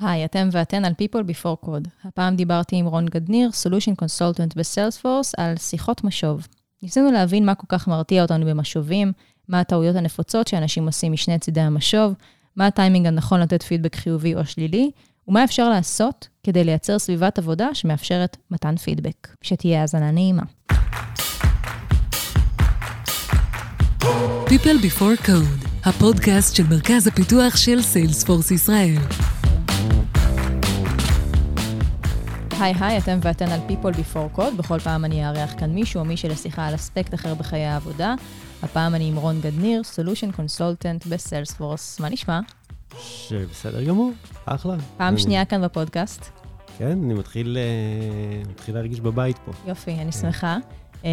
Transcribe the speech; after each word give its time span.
היי, 0.00 0.24
אתם 0.24 0.48
ואתן 0.52 0.84
על 0.84 0.92
People 0.92 1.30
Before 1.30 1.66
Code. 1.66 1.88
הפעם 2.04 2.36
דיברתי 2.36 2.76
עם 2.76 2.86
רון 2.86 3.06
גדניר, 3.06 3.50
Solution 3.50 4.04
Consultant 4.04 4.54
בסיילספורס, 4.56 5.34
על 5.36 5.56
שיחות 5.56 6.04
משוב. 6.04 6.46
ניסינו 6.82 7.12
להבין 7.12 7.46
מה 7.46 7.54
כל 7.54 7.66
כך 7.68 7.88
מרתיע 7.88 8.22
אותנו 8.22 8.46
במשובים, 8.46 9.12
מה 9.48 9.60
הטעויות 9.60 9.96
הנפוצות 9.96 10.48
שאנשים 10.48 10.86
עושים 10.86 11.12
משני 11.12 11.38
צידי 11.38 11.60
המשוב, 11.60 12.14
מה 12.56 12.66
הטיימינג 12.66 13.06
הנכון 13.06 13.40
לתת 13.40 13.62
פידבק 13.62 13.96
חיובי 13.96 14.34
או 14.34 14.46
שלילי, 14.46 14.90
ומה 15.28 15.44
אפשר 15.44 15.68
לעשות 15.68 16.28
כדי 16.42 16.64
לייצר 16.64 16.98
סביבת 16.98 17.38
עבודה 17.38 17.74
שמאפשרת 17.74 18.36
מתן 18.50 18.76
פידבק. 18.76 19.28
שתהיה 19.42 19.80
האזנה 19.80 20.10
נעימה. 20.10 20.42
People 24.46 24.78
Before 24.82 25.26
Code, 25.26 25.68
הפודקאסט 25.84 26.56
של 26.56 26.62
מרכז 26.70 27.06
הפיתוח 27.06 27.56
של 27.56 27.82
סיילספורס 27.82 28.50
ישראל. 28.50 29.37
היי 32.60 32.74
היי, 32.80 32.98
אתם 32.98 33.18
ואתן 33.22 33.48
על 33.48 33.60
People 33.68 33.94
Before 33.96 34.38
Code. 34.38 34.54
בכל 34.56 34.78
פעם 34.78 35.04
אני 35.04 35.26
אארח 35.28 35.54
כאן 35.58 35.70
מישהו 35.74 36.00
או 36.00 36.04
מישהי 36.04 36.28
לשיחה 36.28 36.66
על 36.66 36.74
אספקט 36.74 37.14
אחר 37.14 37.34
בחיי 37.34 37.64
העבודה. 37.64 38.14
הפעם 38.62 38.94
אני 38.94 39.08
עם 39.08 39.16
רון 39.16 39.40
גדניר, 39.40 39.82
Solution 39.82 40.36
Consultant 40.36 41.08
בסיילספורס. 41.08 42.00
מה 42.00 42.08
נשמע? 42.08 42.40
שבסדר 43.02 43.82
גמור, 43.84 44.12
אחלה. 44.46 44.76
פעם 44.96 45.08
אני- 45.14 45.22
שנייה 45.22 45.44
כאן 45.44 45.62
בפודקאסט. 45.64 46.24
כן, 46.78 46.90
אני 47.04 47.14
מתחיל, 47.14 47.58
אה, 47.60 48.50
מתחיל 48.50 48.74
להרגיש 48.74 49.00
בבית 49.00 49.38
פה. 49.38 49.52
יופי, 49.66 49.90
אני 49.94 50.12
שמחה. 50.12 50.56
אה, 51.04 51.10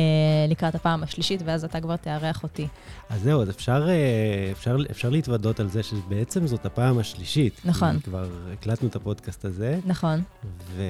לקראת 0.50 0.76
הפעם 0.76 1.04
השלישית, 1.04 1.42
ואז 1.46 1.64
אתה 1.64 1.82
כבר 1.82 1.96
תארח 1.96 2.44
אותי. 2.44 2.68
אז 3.10 3.22
זהו, 3.22 3.42
אז 3.42 3.50
אפשר, 3.50 3.88
אה, 3.90 4.52
אפשר, 4.52 4.78
אפשר 4.92 5.10
להתוודות 5.10 5.60
על 5.60 5.68
זה 5.68 5.84
שבעצם 5.84 6.48
זאת 6.48 6.66
הפעם 6.66 6.98
השלישית. 6.98 7.62
נכון. 7.66 8.00
כבר 8.00 8.28
הקלטנו 8.54 8.88
את 8.88 8.96
הפודקאסט 8.96 9.46
הזה, 9.46 9.80
נכון. 9.86 10.22
ו... 10.76 10.82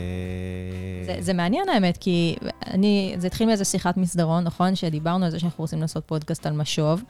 זה, 1.06 1.18
זה 1.20 1.34
מעניין 1.34 1.70
האמת, 1.70 1.98
כי 1.98 2.36
אני, 2.68 3.16
זה 3.18 3.28
התחיל 3.28 3.48
מאיזה 3.48 3.66
שיחת 3.66 3.98
מסדרון, 3.98 4.44
נכון? 4.44 4.76
שדיברנו 4.76 5.26
על 5.26 5.32
זה 5.32 5.40
שאנחנו 5.40 5.62
רוצים 5.64 5.82
לעשות 5.82 6.04
פודקאסט 6.06 6.46
על 6.46 6.54
משוב. 6.54 7.04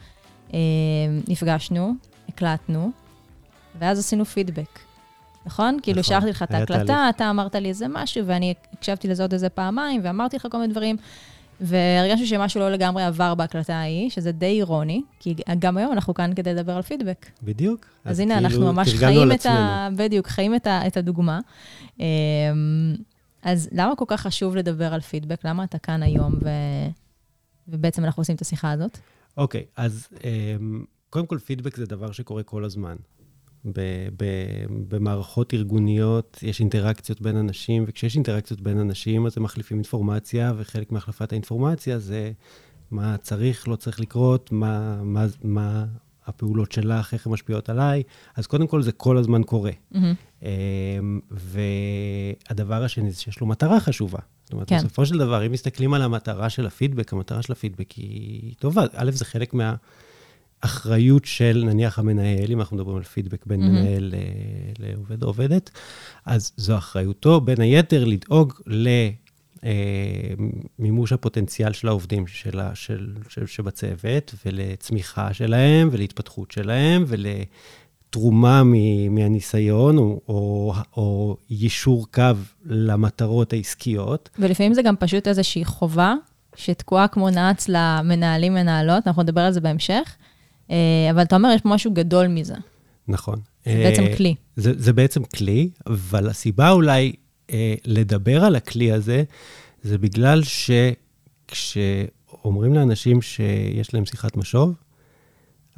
אה, 0.53 0.59
נפגשנו, 1.27 1.93
הקלטנו, 2.29 2.91
ואז 3.79 3.99
עשינו 3.99 4.25
פידבק. 4.25 4.79
נכון? 5.45 5.77
כאילו, 5.83 5.99
נכון, 5.99 6.13
שלחתי 6.13 6.29
לך 6.29 6.43
את 6.43 6.51
ההקלטה. 6.51 7.09
אתה 7.09 7.29
אמרת 7.29 7.55
לי 7.55 7.69
איזה 7.69 7.85
משהו, 7.89 8.25
ואני 8.25 8.53
הקשבתי 8.73 9.07
לזה 9.07 9.23
עוד 9.23 9.33
איזה 9.33 9.49
פעמיים, 9.49 10.01
ואמרתי 10.03 10.35
לך 10.35 10.47
כל 10.51 10.57
מיני 10.57 10.73
דברים, 10.73 10.97
והרגשנו 11.61 12.25
שמשהו 12.27 12.59
לא 12.59 12.71
לגמרי 12.71 13.03
עבר 13.03 13.35
בהקלטה 13.35 13.75
ההיא, 13.75 14.09
שזה 14.09 14.31
די 14.31 14.45
אירוני, 14.45 15.01
כי 15.19 15.35
גם 15.59 15.77
היום 15.77 15.91
אנחנו 15.91 16.13
כאן 16.13 16.31
כדי 16.35 16.53
לדבר 16.53 16.71
על 16.71 16.81
פידבק. 16.81 17.25
בדיוק. 17.43 17.85
אז, 18.05 18.19
הנה, 18.19 18.33
כאילו 18.33 18.47
אנחנו 18.47 18.73
ממש 18.73 18.93
חיים 18.93 19.31
את 19.31 19.45
ה... 19.45 19.87
בדיוק, 19.95 20.27
חיים 20.27 20.55
את, 20.55 20.67
ה... 20.67 20.87
את 20.87 20.97
הדוגמה. 20.97 21.39
אמ, 21.99 22.05
אז 23.43 23.69
למה 23.71 23.95
כל 23.95 24.05
כך 24.07 24.21
חשוב 24.21 24.55
לדבר 24.55 24.93
על 24.93 25.01
פידבק? 25.01 25.45
למה 25.45 25.63
אתה 25.63 25.77
כאן 25.77 26.03
היום 26.03 26.33
ו... 26.43 26.49
ובעצם 27.67 28.05
אנחנו 28.05 28.21
עושים 28.21 28.35
את 28.35 28.41
השיחה 28.41 28.71
הזאת? 28.71 28.97
אוקיי, 29.37 29.65
אז 29.75 30.07
אמ, 30.23 30.85
קודם 31.09 31.25
כל 31.25 31.37
פידבק 31.39 31.75
זה 31.75 31.85
דבר 31.85 32.11
שקורה 32.11 32.43
כל 32.43 32.63
הזמן. 32.63 32.95
ב- 33.65 34.07
ב- 34.17 34.65
במערכות 34.87 35.53
ארגוניות 35.53 36.39
יש 36.41 36.59
אינטראקציות 36.59 37.21
בין 37.21 37.37
אנשים, 37.37 37.83
וכשיש 37.87 38.15
אינטראקציות 38.15 38.61
בין 38.61 38.79
אנשים, 38.79 39.25
אז 39.25 39.37
הם 39.37 39.43
מחליפים 39.43 39.77
אינפורמציה, 39.77 40.53
וחלק 40.57 40.91
מהחלפת 40.91 41.31
האינפורמציה 41.31 41.99
זה 41.99 42.31
מה 42.91 43.17
צריך, 43.17 43.67
לא 43.67 43.75
צריך 43.75 43.99
לקרות, 43.99 44.51
מה, 44.51 45.03
מה, 45.03 45.25
מה 45.43 45.85
הפעולות 46.25 46.71
שלך, 46.71 47.13
איך 47.13 47.27
הן 47.27 47.33
משפיעות 47.33 47.69
עליי. 47.69 48.03
אז 48.35 48.47
קודם 48.47 48.67
כל 48.67 48.81
זה 48.81 48.91
כל 48.91 49.17
הזמן 49.17 49.43
קורה. 49.43 49.71
מהמם. 49.91 50.13
אמ, 50.43 51.19
והדבר 51.31 52.83
השני 52.83 53.11
זה 53.11 53.19
שיש 53.19 53.39
לו 53.39 53.47
מטרה 53.47 53.79
חשובה. 53.79 54.19
זאת 54.43 54.53
אומרת, 54.53 54.69
כן. 54.69 54.77
בסופו 54.77 55.05
של 55.05 55.17
דבר, 55.17 55.45
אם 55.45 55.51
מסתכלים 55.51 55.93
על 55.93 56.01
המטרה 56.01 56.49
של 56.49 56.65
הפידבק, 56.65 57.13
המטרה 57.13 57.41
של 57.41 57.51
הפידבק 57.51 57.91
היא 57.91 58.53
טובה. 58.59 58.83
א', 58.93 59.11
זה 59.11 59.25
חלק 59.25 59.53
מהאחריות 60.65 61.25
של, 61.25 61.63
נניח, 61.65 61.99
המנהל, 61.99 62.51
אם 62.51 62.59
אנחנו 62.59 62.77
מדברים 62.77 62.97
על 62.97 63.03
פידבק 63.03 63.45
בין 63.45 63.59
מהמם. 63.59 63.75
מנהל 63.75 64.13
אה, 64.13 64.19
לעובד 64.79 65.23
או 65.23 65.27
עובדת, 65.27 65.69
אז 66.25 66.51
זו 66.57 66.77
אחריותו, 66.77 67.41
בין 67.41 67.61
היתר, 67.61 68.05
לדאוג 68.05 68.53
למימוש 70.79 71.11
הפוטנציאל 71.11 71.73
של 71.73 71.87
העובדים 71.87 72.27
שלה, 72.27 72.75
של, 72.75 73.13
של, 73.29 73.45
שבצוות, 73.45 74.35
ולצמיחה 74.45 75.33
שלהם, 75.33 75.89
ולהתפתחות 75.91 76.51
שלהם, 76.51 77.03
ול... 77.07 77.25
תרומה 78.09 78.63
מ- 78.63 79.15
מהניסיון, 79.15 79.97
או, 79.97 80.21
או, 80.27 80.73
או 80.97 81.37
יישור 81.49 82.07
קו 82.11 82.23
למטרות 82.65 83.53
העסקיות. 83.53 84.29
ולפעמים 84.39 84.73
זה 84.73 84.81
גם 84.81 84.95
פשוט 84.95 85.27
איזושהי 85.27 85.65
חובה 85.65 86.13
שתקועה 86.55 87.07
כמו 87.07 87.29
נאץ 87.29 87.69
למנהלים, 87.69 88.53
מנהלות, 88.53 89.07
אנחנו 89.07 89.23
נדבר 89.23 89.41
על 89.41 89.51
זה 89.51 89.61
בהמשך, 89.61 90.15
אה, 90.19 90.24
אבל 91.11 91.21
אתה 91.21 91.35
אומר, 91.35 91.49
יש 91.55 91.61
פה 91.61 91.69
משהו 91.69 91.91
גדול 91.93 92.27
מזה. 92.27 92.55
נכון. 93.07 93.39
זה 93.65 93.81
בעצם 93.83 94.03
אה, 94.03 94.15
כלי. 94.17 94.35
זה, 94.55 94.71
זה 94.77 94.93
בעצם 94.93 95.23
כלי, 95.23 95.69
אבל 95.87 96.29
הסיבה 96.29 96.71
אולי 96.71 97.13
אה, 97.51 97.73
לדבר 97.85 98.45
על 98.45 98.55
הכלי 98.55 98.91
הזה, 98.91 99.23
זה 99.83 99.97
בגלל 99.97 100.41
שכשאומרים 101.47 102.73
לאנשים 102.73 103.21
שיש 103.21 103.93
להם 103.93 104.05
שיחת 104.05 104.37
משוב, 104.37 104.73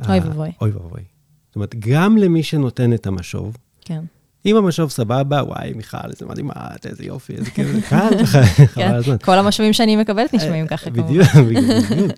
אוי 0.10 0.20
ואבוי. 0.20 0.52
אוי 0.62 0.72
ואבוי. 0.72 1.02
זאת 1.48 1.56
אומרת, 1.56 1.76
גם 1.80 2.18
למי 2.18 2.44
שנותן 2.44 2.94
את 2.94 3.08
המשוב, 3.08 3.58
כן. 3.82 4.04
אם 4.46 4.56
המשוב 4.56 4.90
סבבה, 4.90 5.44
וואי, 5.44 5.74
מיכל, 5.74 5.98
איזה 6.12 6.26
מדהימה, 6.26 6.54
איזה 6.86 7.06
יופי, 7.06 7.34
איזה 7.34 7.52
כיף, 7.52 7.68
זה 7.68 7.82
קל, 7.82 8.26
חבל 8.26 8.66
כן. 8.76 8.94
הזמן. 8.94 9.16
כל 9.18 9.38
המשאבים 9.38 9.74
שאני 9.74 9.96
מקבלת 9.96 10.34
נשמעים 10.34 10.68
ככה, 10.68 10.92
כמובן. 10.92 11.08
בדיוק, 11.08 11.28
בדיוק. 11.36 12.12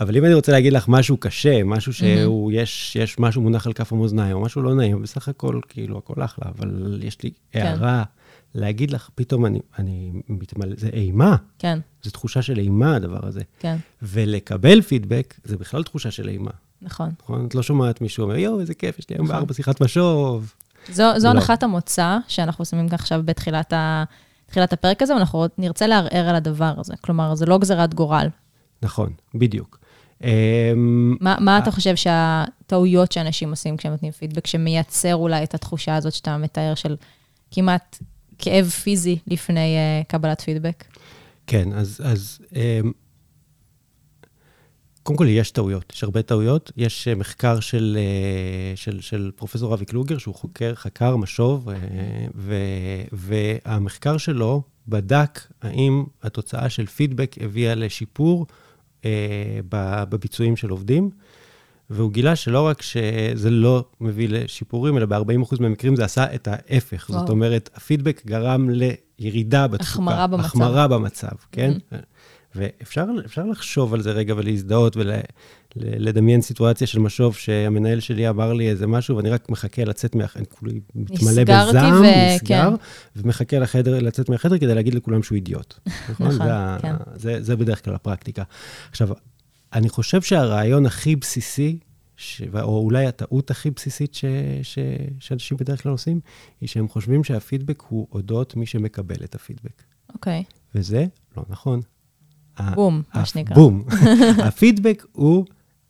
אבל 0.00 0.16
אם 0.16 0.24
אני 0.24 0.34
רוצה 0.34 0.52
להגיד 0.52 0.72
לך 0.72 0.88
משהו 0.88 1.16
קשה, 1.16 1.64
משהו 1.64 1.92
שהוא, 1.92 2.52
יש, 2.52 2.96
יש 2.96 3.18
משהו 3.18 3.42
מונח 3.42 3.66
על 3.66 3.72
כף 3.72 3.92
המאזניים, 3.92 4.36
או 4.36 4.40
משהו 4.40 4.62
לא 4.62 4.74
נעים, 4.74 5.02
בסך 5.02 5.28
הכל, 5.28 5.60
כאילו, 5.68 5.98
הכל 5.98 6.24
אחלה, 6.24 6.50
אבל 6.58 7.00
יש 7.02 7.22
לי 7.22 7.30
כן. 7.52 7.66
הערה 7.66 8.02
להגיד 8.54 8.90
לך, 8.90 9.08
פתאום 9.14 9.46
אני, 9.46 9.58
אני 9.78 10.12
מתמלא, 10.28 10.74
זה 10.76 10.88
אימה, 10.92 11.36
כן, 11.58 11.78
זו 12.02 12.10
תחושה 12.10 12.42
של 12.42 12.58
אימה, 12.58 12.96
הדבר 12.96 13.26
הזה. 13.26 13.40
כן, 13.58 13.76
ולקבל 14.02 14.82
פידבק, 14.82 15.34
זה 15.44 15.56
בכלל 15.56 15.82
תחושה 15.82 16.10
של 16.10 16.28
אימה, 16.28 16.50
נכון. 16.82 17.10
נכון? 17.22 17.46
את 17.46 17.54
לא 17.54 17.62
שומעת 17.62 18.00
מישהו 18.00 18.24
אומר, 18.24 18.36
יואו, 18.36 18.60
איזה 18.60 18.74
כיף, 18.74 18.98
יש 18.98 19.10
לי 19.10 19.16
היום 19.16 19.26
נכון. 19.26 19.36
בארבע 19.36 19.54
שיחת 19.54 19.80
משוב. 19.80 20.54
זו, 20.88 21.04
זו 21.16 21.28
לא. 21.28 21.32
הנחת 21.32 21.62
המוצא 21.62 22.18
שאנחנו 22.28 22.64
שמים 22.64 22.86
עכשיו 22.92 23.22
בתחילת 23.24 23.72
ה, 23.72 24.04
תחילת 24.46 24.72
הפרק 24.72 25.02
הזה, 25.02 25.14
ואנחנו 25.14 25.46
נרצה 25.58 25.86
לערער 25.86 26.28
על 26.28 26.34
הדבר 26.34 26.74
הזה. 26.76 26.94
כלומר, 27.00 27.34
זה 27.34 27.46
לא 27.46 27.58
גזירת 27.58 27.94
גורל. 27.94 28.28
נכון, 28.82 29.12
בדיוק. 29.34 29.83
אמ, 30.24 31.16
מה, 31.20 31.36
מה 31.40 31.58
אתה 31.58 31.70
חושב 31.70 31.96
שהטעויות 31.96 33.12
שאנשים 33.12 33.50
עושים 33.50 33.76
כשהם 33.76 33.92
נותנים 33.92 34.12
פידבק, 34.12 34.46
שמייצר 34.46 35.14
אולי 35.14 35.44
את 35.44 35.54
התחושה 35.54 35.96
הזאת 35.96 36.12
שאתה 36.12 36.36
מתאר 36.38 36.74
של 36.74 36.96
כמעט 37.50 37.98
כאב 38.38 38.68
פיזי 38.68 39.18
לפני 39.26 39.76
uh, 39.76 40.06
קבלת 40.08 40.40
פידבק? 40.40 40.84
כן, 41.46 41.72
אז, 41.72 42.00
אז 42.04 42.38
אמ, 42.54 42.92
קודם 45.02 45.16
כל 45.18 45.26
יש 45.28 45.50
טעויות, 45.50 45.92
יש 45.92 46.04
הרבה 46.04 46.22
טעויות. 46.22 46.72
יש 46.76 47.08
אה, 47.08 47.14
מחקר 47.14 47.60
של, 47.60 47.98
אה, 48.00 48.76
של, 48.76 49.00
של 49.00 49.30
פרופסור 49.36 49.74
אבי 49.74 49.84
קלוגר, 49.84 50.18
שהוא 50.18 50.34
חוקר, 50.34 50.74
חקר 50.74 51.16
משוב, 51.16 51.68
אה, 51.68 51.76
ו, 52.34 52.54
והמחקר 53.12 54.16
שלו 54.16 54.62
בדק 54.88 55.40
האם 55.62 56.04
התוצאה 56.22 56.70
של 56.70 56.86
פידבק 56.86 57.36
הביאה 57.40 57.74
לשיפור 57.74 58.46
אה, 58.48 58.54
בביצועים 59.68 60.56
של 60.56 60.70
עובדים. 60.70 61.10
והוא 61.90 62.12
גילה 62.12 62.36
שלא 62.36 62.66
רק 62.66 62.82
שזה 62.82 63.50
לא 63.50 63.84
מביא 64.00 64.28
לשיפורים, 64.28 64.98
אלא 64.98 65.06
ב-40% 65.06 65.56
מהמקרים 65.60 65.96
זה 65.96 66.04
עשה 66.04 66.34
את 66.34 66.48
ההפך. 66.48 67.06
וואו. 67.10 67.20
זאת 67.20 67.30
אומרת, 67.30 67.70
הפידבק 67.74 68.22
גרם 68.26 68.70
לירידה 68.70 69.66
בתפוקה. 69.66 69.90
החמרה 69.90 70.26
במצב. 70.26 70.44
החמרה 70.44 70.88
במצב, 70.88 71.36
כן? 71.52 71.72
ואפשר 72.54 73.04
אפשר 73.26 73.46
לחשוב 73.46 73.94
על 73.94 74.02
זה 74.02 74.12
רגע 74.12 74.34
ולהזדהות 74.36 74.96
ולדמיין 75.76 76.40
סיטואציה 76.40 76.86
של 76.86 76.98
משוב 76.98 77.36
שהמנהל 77.36 78.00
שלי 78.00 78.28
אמר 78.28 78.52
לי 78.52 78.68
איזה 78.70 78.86
משהו, 78.86 79.16
ואני 79.16 79.30
רק 79.30 79.48
מחכה 79.48 79.84
לצאת 79.84 80.14
מה... 80.14 80.24
אני 80.36 80.46
כולי 80.46 80.80
מתמלא 80.94 81.44
בזעם, 81.44 81.94
ו- 81.94 82.34
נסגר, 82.34 82.70
כן. 82.70 82.76
ומחכה 83.16 83.58
לחדר, 83.58 84.00
לצאת 84.00 84.28
מהחדר 84.28 84.58
כדי 84.58 84.74
להגיד 84.74 84.94
לכולם 84.94 85.22
שהוא 85.22 85.36
אידיוט. 85.36 85.74
נכון? 86.10 86.26
נכון, 86.26 86.46
זה, 86.46 86.52
כן. 86.82 86.94
זה, 87.14 87.42
זה 87.42 87.56
בדרך 87.56 87.84
כלל 87.84 87.94
הפרקטיקה. 87.94 88.42
עכשיו, 88.90 89.08
אני 89.72 89.88
חושב 89.88 90.22
שהרעיון 90.22 90.86
הכי 90.86 91.16
בסיסי, 91.16 91.78
ש... 92.16 92.42
או 92.62 92.78
אולי 92.78 93.06
הטעות 93.06 93.50
הכי 93.50 93.70
בסיסית 93.70 94.14
ש... 94.14 94.24
ש... 94.62 94.78
שאנשים 95.18 95.56
בדרך 95.56 95.82
כלל 95.82 95.92
עושים, 95.92 96.20
היא 96.60 96.68
שהם 96.68 96.88
חושבים 96.88 97.24
שהפידבק 97.24 97.82
הוא 97.88 98.08
אודות 98.12 98.56
מי 98.56 98.66
שמקבל 98.66 99.24
את 99.24 99.34
הפידבק. 99.34 99.82
אוקיי, 100.14 100.44
וזה 100.74 101.06
לא 101.36 101.44
נכון. 101.48 101.80
בום, 102.74 103.02
מה 103.14 103.24
שנקרא. 103.24 103.54
בום. 103.54 103.84
הפידבק 104.48 105.06
הוא 105.12 105.44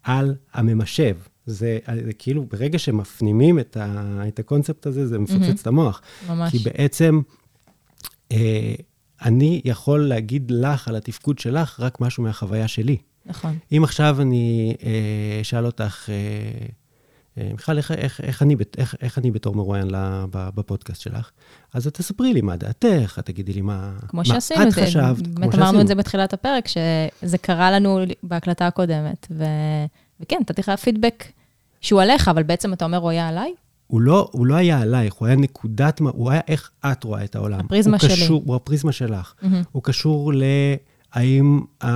על 0.05 0.35
הממשב. 0.53 1.17
זה, 1.47 1.79
זה 2.05 2.13
כאילו, 2.13 2.45
ברגע 2.45 2.79
שמפנימים 2.79 3.59
את, 3.59 3.77
ה, 3.77 4.23
את 4.29 4.39
הקונספט 4.39 4.87
הזה, 4.87 5.07
זה 5.07 5.19
מפוצץ 5.19 5.43
mm-hmm. 5.43 5.61
את 5.63 5.67
המוח. 5.67 6.03
ממש. 6.29 6.51
כי 6.51 6.59
בעצם, 6.59 7.21
אה, 8.33 8.75
אני 9.23 9.61
יכול 9.65 10.09
להגיד 10.09 10.51
לך 10.51 10.89
על 10.89 10.97
התפקוד 10.97 11.39
שלך 11.39 11.81
רק 11.81 12.01
משהו 12.01 12.23
מהחוויה 12.23 12.69
שלי. 12.69 12.97
נכון. 13.27 13.59
אם 13.73 13.85
עכשיו 13.85 14.21
אני 14.21 14.75
אה, 14.83 15.41
אשאל 15.41 15.67
אותך, 15.67 16.09
אה, 16.09 16.15
אה, 16.15 16.67
מיכל, 17.37 17.77
איך, 17.77 17.91
איך, 17.91 18.21
איך, 18.21 18.43
אני, 18.43 18.57
איך, 18.79 18.95
איך 19.01 19.19
אני 19.19 19.31
בתור 19.31 19.55
מרואיין 19.55 19.89
בפודקאסט 20.31 21.01
שלך? 21.01 21.31
אז 21.75 21.87
את 21.87 21.95
תספרי 21.95 22.33
לי 22.33 22.41
מה 22.41 22.57
דעתך, 22.57 23.17
את 23.19 23.27
תגידי 23.27 23.53
לי 23.53 23.61
מה, 23.61 23.93
כמו 24.09 24.19
מה 24.19 24.25
שעשינו, 24.25 24.69
את 24.69 24.73
חשבת, 24.73 24.85
כמו 24.85 24.91
שעשינו. 24.91 25.41
באמת 25.41 25.55
אמרנו 25.55 25.81
את 25.81 25.87
זה 25.87 25.95
בתחילת 25.95 26.33
הפרק, 26.33 26.69
שזה 26.69 27.39
קרה 27.39 27.71
לנו 27.71 28.01
בהקלטה 28.23 28.67
הקודמת. 28.67 29.27
ו... 29.31 29.45
וכן, 30.21 30.37
נתתי 30.41 30.61
לך 30.61 30.71
פידבק 30.71 31.25
שהוא 31.81 32.03
עליך, 32.03 32.29
אבל 32.29 32.43
בעצם 32.43 32.73
אתה 32.73 32.85
אומר, 32.85 32.99
הוא 32.99 33.11
היה 33.11 33.29
עליי? 33.29 33.55
הוא 33.87 34.01
לא, 34.01 34.29
הוא 34.33 34.47
לא 34.47 34.55
היה 34.55 34.81
עלייך, 34.81 35.15
הוא 35.15 35.27
היה 35.27 35.37
נקודת, 35.37 36.01
הוא 36.01 36.31
היה 36.31 36.41
איך 36.49 36.71
את 36.87 37.05
רואה 37.05 37.25
את 37.25 37.37
העולם. 37.37 37.61
הפריזמה 37.61 37.97
הוא 38.01 38.09
שלי. 38.09 38.25
קשור, 38.25 38.43
הוא 38.47 38.57
הפריזמה 38.57 38.93
שלך. 38.93 39.35
Mm-hmm. 39.43 39.47
הוא 39.73 39.83
קשור 39.83 40.33
ל... 40.35 40.43
האם 41.15 41.61
uh, 41.83 41.87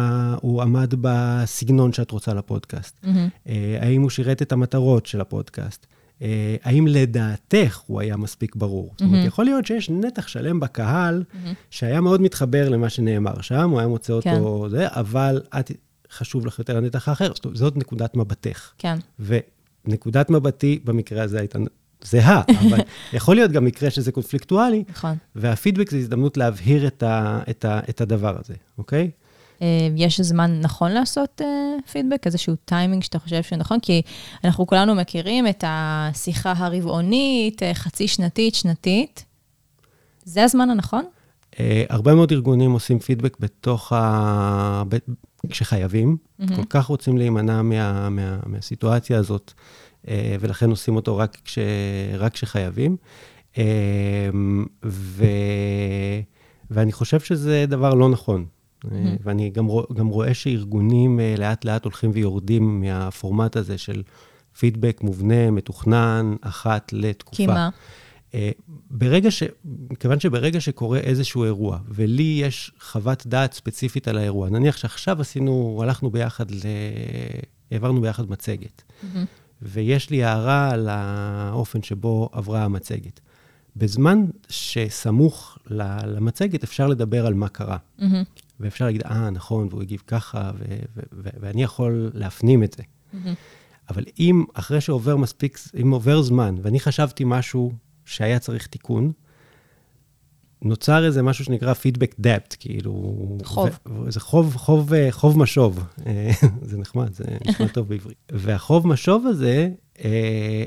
הוא 0.41 0.63
עמד 0.63 0.95
בסגנון 1.01 1.93
שאת 1.93 2.11
רוצה 2.11 2.35
לפודקאסט? 2.35 3.01
Mm-hmm. 3.03 3.07
Uh, 3.47 3.51
האם 3.81 4.03
הוא 4.03 4.11
שירת 4.11 4.43
את 4.43 4.53
המטרות 4.53 5.07
של 5.07 5.21
הפודקאסט? 5.21 5.87
Uh, 6.19 6.23
האם 6.63 6.87
לדעתך 6.87 7.81
הוא 7.87 8.01
היה 8.01 8.17
מספיק 8.17 8.57
ברור? 8.57 8.89
Mm-hmm. 8.89 8.95
זאת 8.99 9.03
אומרת, 9.03 9.27
יכול 9.27 9.45
להיות 9.45 9.67
שיש 9.67 9.91
נתח 9.91 10.29
שלם 10.29 10.61
בקהל 10.61 11.25
mm-hmm. 11.31 11.55
שהיה 11.71 12.01
מאוד 12.01 12.23
מתחבר 12.23 12.69
למה 12.69 12.89
שנאמר 12.89 13.41
שם, 13.41 13.71
הוא 13.71 13.79
היה 13.79 13.89
מוצא 13.89 14.13
אותו 14.13 14.63
כן. 14.65 14.71
זה, 14.71 14.87
אבל 14.89 15.43
את, 15.61 15.71
חשוב 16.13 16.47
לך 16.47 16.59
יותר 16.59 16.77
הנתח 16.77 17.09
האחר. 17.09 17.33
זאת, 17.35 17.47
זאת 17.55 17.77
נקודת 17.77 18.17
מבטך. 18.17 18.73
כן. 18.79 18.99
ונקודת 19.19 20.31
מבטי 20.31 20.79
במקרה 20.85 21.23
הזה 21.23 21.39
הייתה 21.39 21.59
זהה, 22.03 22.43
אבל 22.61 22.79
יכול 23.13 23.35
להיות 23.35 23.51
גם 23.51 23.65
מקרה 23.65 23.91
שזה 23.91 24.13
קונפליקטואלי. 24.13 24.85
נכון. 24.89 25.17
והפידבק 25.35 25.91
זה 25.91 25.97
הזדמנות 25.97 26.37
להבהיר 26.37 26.87
את, 26.87 27.03
ה, 27.03 27.41
את, 27.51 27.65
ה, 27.65 27.81
את 27.89 28.01
הדבר 28.01 28.37
הזה, 28.41 28.55
אוקיי? 28.79 29.11
יש 29.97 30.21
זמן 30.21 30.61
נכון 30.61 30.93
לעשות 30.93 31.41
פידבק, 31.93 32.27
איזשהו 32.27 32.55
טיימינג 32.65 33.03
שאתה 33.03 33.19
חושב 33.19 33.43
שנכון? 33.43 33.81
כי 33.81 34.03
אנחנו 34.45 34.67
כולנו 34.67 34.95
מכירים 34.95 35.47
את 35.47 35.65
השיחה 35.67 36.53
הרבעונית, 36.57 37.63
חצי 37.75 38.09
שנתית, 38.09 38.55
שנתית. 38.55 39.25
זה 40.25 40.45
הזמן 40.45 40.71
הנכון? 40.71 41.05
הרבה 41.89 42.15
מאוד 42.15 42.33
ארגונים 42.33 42.73
עושים 42.73 42.99
פידבק 42.99 43.37
בתוך 43.41 43.93
ה... 43.93 44.83
כשחייבים, 45.51 46.17
mm-hmm. 46.17 46.57
כל 46.57 46.63
כך 46.71 46.87
רוצים 46.87 47.19
להימנע 47.19 47.63
מה, 47.63 48.09
מה, 48.09 48.39
מהסיטואציה 48.47 49.19
הזאת, 49.19 49.53
ולכן 50.41 50.71
עושים 50.71 50.97
אותו 50.97 51.17
רק, 51.17 51.39
כש, 51.45 51.59
רק 52.19 52.33
כשחייבים. 52.33 52.97
ו, 54.85 55.25
ואני 56.71 56.93
חושב 56.93 57.21
שזה 57.21 57.65
דבר 57.69 57.95
לא 57.95 58.09
נכון. 58.09 58.47
Mm-hmm. 58.85 58.89
ואני 59.23 59.51
גם, 59.51 59.69
גם 59.95 60.09
רואה 60.09 60.35
שארגונים 60.35 61.21
לאט-לאט 61.39 61.85
הולכים 61.85 62.11
ויורדים 62.15 62.81
מהפורמט 62.81 63.57
הזה 63.57 63.79
של 63.79 64.03
פידבק 64.59 65.01
מובנה, 65.03 65.51
מתוכנן, 65.51 66.35
אחת 66.41 66.93
לתקופה. 66.93 67.37
כי 67.37 67.47
מה? 67.47 67.69
ברגע 68.91 69.31
ש... 69.31 69.43
כיוון 70.01 70.21
שברגע 70.21 70.61
שקורה 70.61 70.99
איזשהו 70.99 71.45
אירוע, 71.45 71.79
ולי 71.89 72.39
יש 72.43 72.73
חוות 72.81 73.27
דעת 73.27 73.53
ספציפית 73.53 74.09
על 74.09 74.19
האירוע, 74.19 74.51
נניח 74.51 74.77
שעכשיו 74.77 75.21
עשינו, 75.21 75.81
הלכנו 75.83 76.11
ביחד, 76.11 76.51
ל... 76.51 76.57
העברנו 77.71 78.01
ביחד 78.01 78.31
מצגת, 78.31 78.83
mm-hmm. 78.83 79.19
ויש 79.63 80.11
לי 80.11 80.25
הערה 80.25 80.71
על 80.71 80.89
האופן 80.91 81.83
שבו 81.83 82.29
עברה 82.33 82.65
המצגת. 82.65 83.21
בזמן 83.77 84.25
שסמוך 84.49 85.59
למצגת 86.07 86.63
אפשר 86.65 86.87
לדבר 86.87 87.27
על 87.27 87.35
מה 87.35 87.49
קרה. 87.49 87.77
Mm-hmm. 87.99 88.05
ואפשר 88.61 88.85
להגיד, 88.85 89.03
אה, 89.03 89.31
נכון, 89.31 89.69
והוא 89.71 89.83
הגיב 89.83 90.03
ככה, 90.07 90.51
ו- 90.55 90.65
ו- 90.97 91.01
ו- 91.13 91.29
ואני 91.41 91.63
יכול 91.63 92.11
להפנים 92.15 92.63
את 92.63 92.77
זה. 92.79 92.83
Mm-hmm. 92.83 93.29
אבל 93.91 94.05
אם 94.19 94.45
אחרי 94.55 94.81
שעובר 94.81 95.17
מספיק, 95.17 95.59
אם 95.83 95.91
עובר 95.91 96.23
זמן, 96.23 96.55
ואני 96.63 96.81
חשבתי 96.81 97.25
משהו 97.27 97.73
שהיה 98.05 98.39
צריך 98.39 98.67
תיקון, 98.67 99.13
נוצר 100.63 101.05
איזה 101.05 101.23
משהו 101.23 101.45
שנקרא 101.45 101.75
פידבק 101.75 102.15
דפט, 102.19 102.57
כאילו... 102.61 102.93
חוב. 103.45 103.69
ו- 103.89 104.11
זה 104.11 104.21
חוב, 104.21 104.57
חוב, 104.57 104.93
חוב 105.11 105.39
משוב. 105.39 105.85
זה 106.63 106.79
נחמד, 106.79 107.15
זה 107.15 107.25
נשמע 107.47 107.69
טוב 107.69 107.89
בעברית. 107.89 108.17
והחוב 108.33 108.87
משוב 108.87 109.27
הזה, 109.27 109.69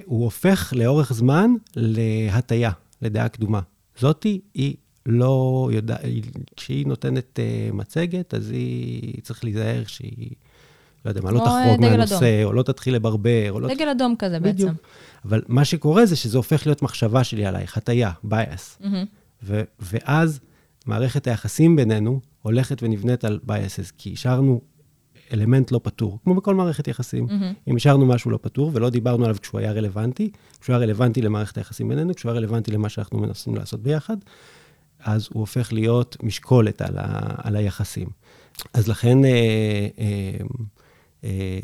הוא 0.06 0.24
הופך 0.24 0.74
לאורך 0.76 1.14
זמן 1.14 1.52
להטייה, 1.76 2.72
לדעה 3.02 3.30
קדומה. 3.30 3.60
זאתי 4.00 4.42
היא 4.54 4.76
לא 5.06 5.70
יודעת, 5.72 6.00
כשהיא 6.56 6.88
נותנת 6.88 7.40
uh, 7.40 7.76
מצגת, 7.76 8.34
אז 8.34 8.52
היא 8.52 9.22
צריך 9.22 9.44
להיזהר 9.44 9.84
שהיא, 9.88 10.30
לא 11.06 11.12
יודע 11.12 11.22
מה, 11.22 11.32
לא 11.32 11.40
תחרוג 11.40 11.82
מהנושא, 11.82 12.16
אדום. 12.16 12.44
או 12.44 12.54
לא 12.54 12.64
תתחיל 12.64 12.96
לברבר, 12.96 13.52
או 13.52 13.60
לא... 13.60 13.68
דגל 13.74 13.90
אדום 13.90 14.16
כזה 14.20 14.40
בדיוק. 14.40 14.70
בעצם. 14.70 14.82
אבל 15.26 15.42
מה 15.48 15.66
שקורה 15.66 16.06
זה 16.06 16.16
שזה 16.16 16.38
הופך 16.38 16.66
להיות 16.66 16.82
מחשבה 16.82 17.24
שלי 17.24 17.46
עלייך, 17.46 17.78
הטיה, 17.78 18.12
bias. 18.26 18.82
Mm-hmm. 18.82 19.21
ו- 19.44 19.62
ואז 19.80 20.40
מערכת 20.86 21.28
היחסים 21.28 21.76
בינינו 21.76 22.20
הולכת 22.42 22.84
ונבנית 22.84 23.26
על 23.26 23.40
biases, 23.48 23.92
כי 23.98 24.14
השארנו 24.14 24.62
אלמנט 25.34 25.72
לא 25.72 25.80
פתור, 25.84 26.20
כמו 26.24 26.36
בכל 26.36 26.56
מערכת 26.56 26.88
יחסים. 26.88 27.28
Mm-hmm. 27.28 27.70
אם 27.70 27.76
השארנו 27.76 28.06
משהו 28.06 28.32
לא 28.32 28.40
פתור 28.42 28.72
ולא 28.74 28.90
דיברנו 28.90 29.24
עליו 29.24 29.38
כשהוא 29.42 29.60
היה 29.60 29.72
רלוונטי, 29.72 30.32
כשהוא 30.62 30.74
היה 30.74 30.84
רלוונטי 30.84 31.22
למערכת 31.22 31.58
היחסים 31.58 31.90
בינינו, 31.90 32.16
כשהוא 32.16 32.32
היה 32.32 32.40
רלוונטי 32.40 32.72
למה 32.72 32.90
שאנחנו 32.90 33.20
מנסים 33.20 33.56
לעשות 33.56 33.84
ביחד, 33.84 34.18
אז 35.00 35.28
הוא 35.34 35.40
הופך 35.40 35.74
להיות 35.74 36.18
משקולת 36.24 36.82
על, 36.82 36.98
ה, 36.98 37.36
על 37.38 37.56
היחסים. 37.56 38.08
אז 38.74 38.88
לכן, 38.88 39.26
אה, 39.26 39.88
אה, 40.00 40.38
אה, 41.24 41.60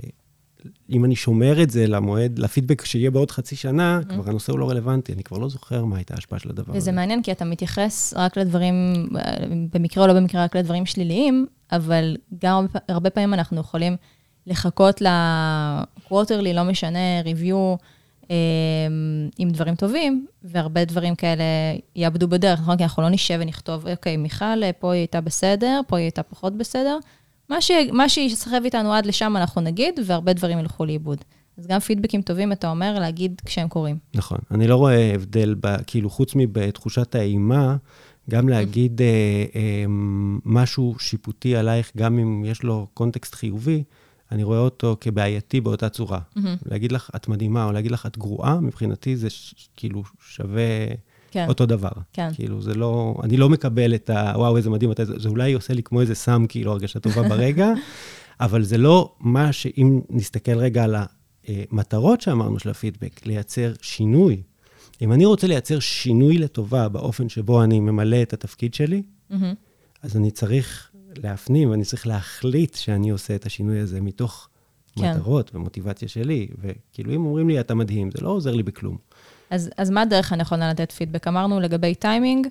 אם 0.90 1.06
אני 1.06 1.16
שומר 1.16 1.64
את 1.64 1.70
זה 1.70 1.88
למועד, 1.88 2.40
לפידבק 2.40 2.86
שיהיה 2.86 3.12
בעוד 3.12 3.32
חצי 3.32 3.56
שנה, 3.56 4.00
mm-hmm. 4.02 4.10
כבר 4.14 4.30
הנושא 4.30 4.52
הוא 4.52 4.60
לא 4.60 4.70
רלוונטי, 4.70 5.14
אני 5.14 5.24
כבר 5.24 5.38
לא 5.38 5.50
זוכר 5.50 5.86
מה 5.86 5.98
הייתה 5.98 6.14
ההשפעה 6.14 6.40
של 6.40 6.50
הדבר 6.50 6.64
וזה 6.64 6.72
הזה. 6.72 6.78
וזה 6.78 6.92
מעניין, 6.92 7.24
כי 7.24 7.32
אתה 7.32 7.46
מתייחס 7.46 8.14
רק 8.18 8.38
לדברים, 8.38 8.76
במקרה 9.74 10.04
או 10.04 10.08
לא 10.08 10.14
במקרה, 10.14 10.44
רק 10.44 10.56
לדברים 10.56 10.86
שליליים, 10.86 11.46
אבל 11.72 12.18
גם 12.42 12.66
הרבה 12.88 13.10
פעמים 13.10 13.34
אנחנו 13.34 13.60
יכולים 13.60 13.96
לחכות 14.48 15.02
לקווטרלי, 15.02 16.54
לא 16.54 16.64
משנה, 16.64 17.22
ריוויו, 17.24 17.76
עם 19.38 19.50
דברים 19.50 19.76
טובים, 19.76 20.26
והרבה 20.44 20.86
דברים 20.86 21.16
כאלה 21.16 21.44
יאבדו 21.96 22.28
בדרך, 22.28 22.60
נכון? 22.60 22.78
כי 22.78 22.84
אנחנו 22.84 23.04
לא 23.04 23.10
נשב 23.10 23.38
ונכתוב, 23.42 23.88
אוקיי, 23.88 24.18
מיכל, 24.18 24.72
פה 24.80 24.94
היא 24.94 25.00
הייתה 25.00 25.22
בסדר, 25.22 25.82
פה 25.88 25.98
היא 25.98 26.04
הייתה 26.04 26.24
פחות 26.24 26.58
בסדר. 26.58 26.98
מה, 27.50 27.62
ש... 27.62 27.72
מה 27.94 28.10
שיסחב 28.10 28.62
איתנו 28.66 28.94
עד 28.94 29.06
לשם 29.06 29.38
אנחנו 29.38 29.62
נגיד, 29.62 30.00
והרבה 30.06 30.34
דברים 30.34 30.60
ילכו 30.60 30.86
לאיבוד. 30.86 31.24
אז 31.58 31.68
גם 31.68 31.80
פידבקים 31.80 32.22
טובים, 32.22 32.52
אתה 32.52 32.70
אומר, 32.70 33.00
להגיד 33.00 33.42
כשהם 33.46 33.68
קורים. 33.68 33.98
נכון. 34.14 34.38
אני 34.52 34.68
לא 34.68 34.76
רואה 34.76 35.12
הבדל, 35.16 35.56
ב... 35.62 35.78
כאילו, 35.88 36.10
חוץ 36.10 36.36
מבתחושת 36.36 37.16
האימה, 37.16 37.76
גם 38.30 38.50
להגיד 38.50 39.02
אה, 39.02 39.46
אה, 39.56 39.86
משהו 40.46 40.96
שיפוטי 41.00 41.56
עלייך, 41.56 41.92
גם 41.98 42.20
אם 42.20 42.46
יש 42.46 42.64
לו 42.64 42.88
קונטקסט 42.94 43.36
חיובי, 43.36 43.84
אני 44.32 44.44
רואה 44.44 44.60
אותו 44.60 44.98
כבעייתי 45.02 45.62
באותה 45.62 45.90
צורה. 45.90 46.20
Mm-hmm. 46.20 46.42
להגיד 46.66 46.92
לך, 46.92 47.10
את 47.16 47.28
מדהימה, 47.28 47.66
או 47.66 47.72
להגיד 47.72 47.92
לך, 47.92 48.06
את 48.06 48.18
גרועה, 48.18 48.60
מבחינתי 48.60 49.16
זה 49.16 49.30
ש, 49.30 49.70
כאילו 49.76 50.04
שווה 50.22 50.64
כן. 51.38 51.48
אותו 51.48 51.66
דבר. 51.66 51.90
כן. 52.14 52.30
כאילו, 52.34 52.62
זה 52.62 52.74
לא, 52.74 53.16
אני 53.24 53.38
לא 53.38 53.50
מקבל 53.50 53.96
את 53.96 54.10
ה, 54.10 54.34
וואו, 54.36 54.58
איזה 54.58 54.70
מדהים, 54.70 54.92
זה, 54.98 55.20
זה 55.20 55.30
אולי 55.30 55.54
עושה 55.54 55.74
לי 55.74 55.84
כמו 55.84 56.02
איזה 56.02 56.16
סם, 56.16 56.46
כאילו, 56.50 56.72
הרגשה 56.72 57.00
טובה 57.00 57.24
ברגע, 57.30 57.70
אבל 58.40 58.64
זה 58.64 58.78
לא 58.78 59.14
מה 59.20 59.54
שאם 59.54 60.02
נסתכל 60.10 60.58
רגע 60.58 60.84
על 60.84 60.96
המטרות 61.48 62.22
שאמרנו 62.22 62.60
של 62.60 62.70
הפידבק, 62.70 63.26
לייצר 63.26 63.74
שינוי. 63.82 64.42
אם 65.02 65.14
אני 65.14 65.26
רוצה 65.26 65.48
לייצר 65.48 65.80
שינוי 65.80 66.38
לטובה 66.38 66.90
באופן 66.90 67.30
שבו 67.30 67.64
אני 67.64 67.80
ממלא 67.80 68.22
את 68.22 68.34
התפקיד 68.34 68.74
שלי, 68.74 69.04
mm-hmm. 69.32 69.36
אז 70.02 70.18
אני 70.18 70.32
צריך 70.32 70.92
להפנים, 71.24 71.70
ואני 71.70 71.86
צריך 71.86 72.08
להחליט 72.08 72.76
שאני 72.76 73.10
עושה 73.10 73.36
את 73.36 73.46
השינוי 73.46 73.80
הזה 73.80 74.02
מתוך 74.02 74.50
כן. 74.96 75.12
מטרות 75.12 75.56
ומוטיבציה 75.56 76.08
שלי. 76.08 76.48
וכאילו, 76.62 77.16
אם 77.16 77.26
אומרים 77.26 77.50
לי, 77.50 77.60
אתה 77.60 77.76
מדהים, 77.76 78.12
זה 78.12 78.22
לא 78.22 78.30
עוזר 78.30 78.56
לי 78.56 78.64
בכלום. 78.64 78.98
אז, 79.50 79.70
אז 79.78 79.90
מה 79.90 80.02
הדרך 80.02 80.34
הנכונה 80.34 80.70
לתת 80.70 80.92
פידבק? 80.92 81.28
אמרנו 81.28 81.60
לגבי 81.60 81.96
טיימינג, 81.96 82.48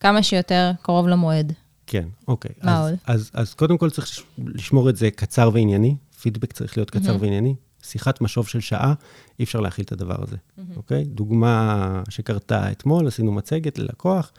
כמה 0.00 0.22
שיותר 0.22 0.72
קרוב 0.82 1.08
למועד. 1.08 1.52
כן, 1.86 2.04
אוקיי. 2.28 2.50
מה 2.62 2.78
אז, 2.78 2.90
עוד? 2.90 2.98
אז, 3.06 3.30
אז 3.34 3.54
קודם 3.54 3.78
כל 3.78 3.90
צריך 3.90 4.08
לשמור 4.38 4.90
את 4.90 4.96
זה 4.96 5.10
קצר 5.10 5.50
וענייני. 5.52 5.96
פידבק 6.20 6.52
צריך 6.52 6.76
להיות 6.76 6.90
קצר 6.90 7.14
mm-hmm. 7.14 7.20
וענייני. 7.20 7.54
שיחת 7.82 8.20
משוב 8.20 8.48
של 8.48 8.60
שעה, 8.60 8.94
אי 9.38 9.44
אפשר 9.44 9.60
להכיל 9.60 9.84
את 9.84 9.92
הדבר 9.92 10.22
הזה, 10.22 10.36
mm-hmm. 10.36 10.76
אוקיי? 10.76 11.04
דוגמה 11.04 12.02
שקרתה 12.08 12.70
אתמול, 12.70 13.06
עשינו 13.06 13.32
מצגת 13.32 13.78
ללקוח. 13.78 14.32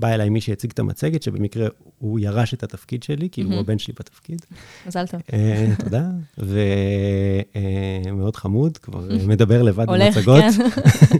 בא 0.00 0.08
אליי 0.08 0.28
מי 0.28 0.40
שהציג 0.40 0.70
את 0.70 0.78
המצגת, 0.78 1.22
שבמקרה 1.22 1.68
הוא 1.98 2.20
ירש 2.20 2.54
את 2.54 2.62
התפקיד 2.62 3.02
שלי, 3.02 3.28
כי 3.32 3.42
הוא 3.42 3.54
הבן 3.54 3.78
שלי 3.78 3.94
בתפקיד. 3.98 4.42
מזל 4.86 5.06
טוב. 5.06 5.20
אה, 5.32 5.66
תודה. 5.78 6.04
ומאוד 6.38 8.36
חמוד, 8.36 8.78
כבר 8.78 9.08
מדבר 9.28 9.62
לבד 9.62 9.86
במצגות. 9.86 10.44
כן. 10.56 11.16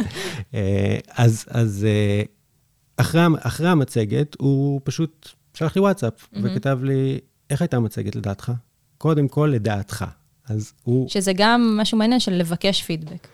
אה, 0.54 0.98
אז 1.48 1.86
אה, 1.88 2.22
אחרי 2.96 3.68
המצגת, 3.68 4.36
הוא 4.38 4.80
פשוט 4.84 5.28
שלח 5.54 5.76
לי 5.76 5.82
וואטסאפ, 5.82 6.28
וכתב 6.42 6.78
לי, 6.82 7.18
איך 7.50 7.62
הייתה 7.62 7.76
המצגת 7.76 8.16
לדעתך? 8.16 8.52
קודם 8.98 9.28
כל, 9.28 9.50
לדעתך. 9.54 10.04
אז 10.48 10.72
הוא... 10.82 11.08
שזה 11.08 11.32
גם 11.36 11.76
משהו 11.80 11.98
מעניין 11.98 12.20
של 12.20 12.32
לבקש 12.32 12.82
פידבק. 12.82 13.28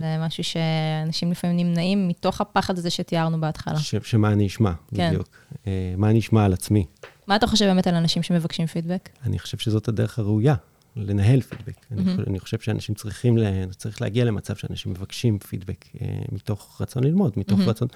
זה 0.00 0.16
משהו 0.20 0.44
שאנשים 0.44 1.30
לפעמים 1.30 1.56
נמנעים 1.56 2.08
מתוך 2.08 2.40
הפחד 2.40 2.78
הזה 2.78 2.90
שתיארנו 2.90 3.40
בהתחלה. 3.40 3.78
ש- 3.78 3.94
שמה 4.02 4.32
אני 4.32 4.46
אשמע, 4.46 4.72
כן. 4.94 5.08
בדיוק. 5.10 5.28
אה, 5.66 5.94
מה 5.96 6.10
אני 6.10 6.18
אשמע 6.18 6.44
על 6.44 6.52
עצמי. 6.52 6.86
מה 7.26 7.36
אתה 7.36 7.46
חושב 7.46 7.64
באמת 7.64 7.86
על 7.86 7.94
אנשים 7.94 8.22
שמבקשים 8.22 8.66
פידבק? 8.66 9.08
אני 9.26 9.38
חושב 9.38 9.58
שזאת 9.58 9.88
הדרך 9.88 10.18
הראויה, 10.18 10.54
לנהל 10.96 11.40
פידבק. 11.40 11.86
אני, 11.92 12.04
חושב, 12.04 12.22
אני 12.26 12.40
חושב 12.40 12.58
שאנשים 12.58 12.94
צריכים, 12.94 13.38
ל, 13.38 13.44
צריך 13.76 14.02
להגיע 14.02 14.24
למצב 14.24 14.56
שאנשים 14.56 14.92
מבקשים 14.92 15.38
פידבק 15.38 15.84
אה, 16.00 16.06
מתוך 16.32 16.80
רצון 16.80 17.04
ללמוד, 17.04 17.32
מתוך 17.36 17.60
רצון... 17.60 17.88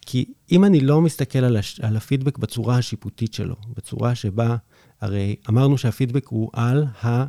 כי 0.00 0.24
אם 0.52 0.64
אני 0.64 0.80
לא 0.80 1.00
מסתכל 1.00 1.38
על, 1.38 1.56
הש, 1.56 1.80
על 1.80 1.96
הפידבק 1.96 2.38
בצורה 2.38 2.78
השיפוטית 2.78 3.34
שלו, 3.34 3.56
בצורה 3.76 4.14
שבה, 4.14 4.56
הרי 5.00 5.36
אמרנו 5.48 5.78
שהפידבק 5.78 6.26
הוא 6.26 6.50
על 6.52 6.86
ה... 7.04 7.24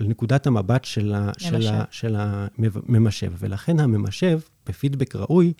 על 0.00 0.06
נקודת 0.06 0.46
המבט 0.46 0.84
של, 0.84 1.14
ה, 1.14 1.30
של. 1.38 1.66
ה, 1.66 1.84
של 1.90 2.16
הממשב, 2.18 3.32
ולכן 3.38 3.80
הממשב, 3.80 4.40
בפידבק 4.66 5.16
ראוי, 5.16 5.52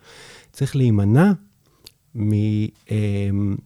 צריך 0.53 0.77
להימנע 0.77 1.33
מ... 2.15 2.33
אמ, 2.91 3.57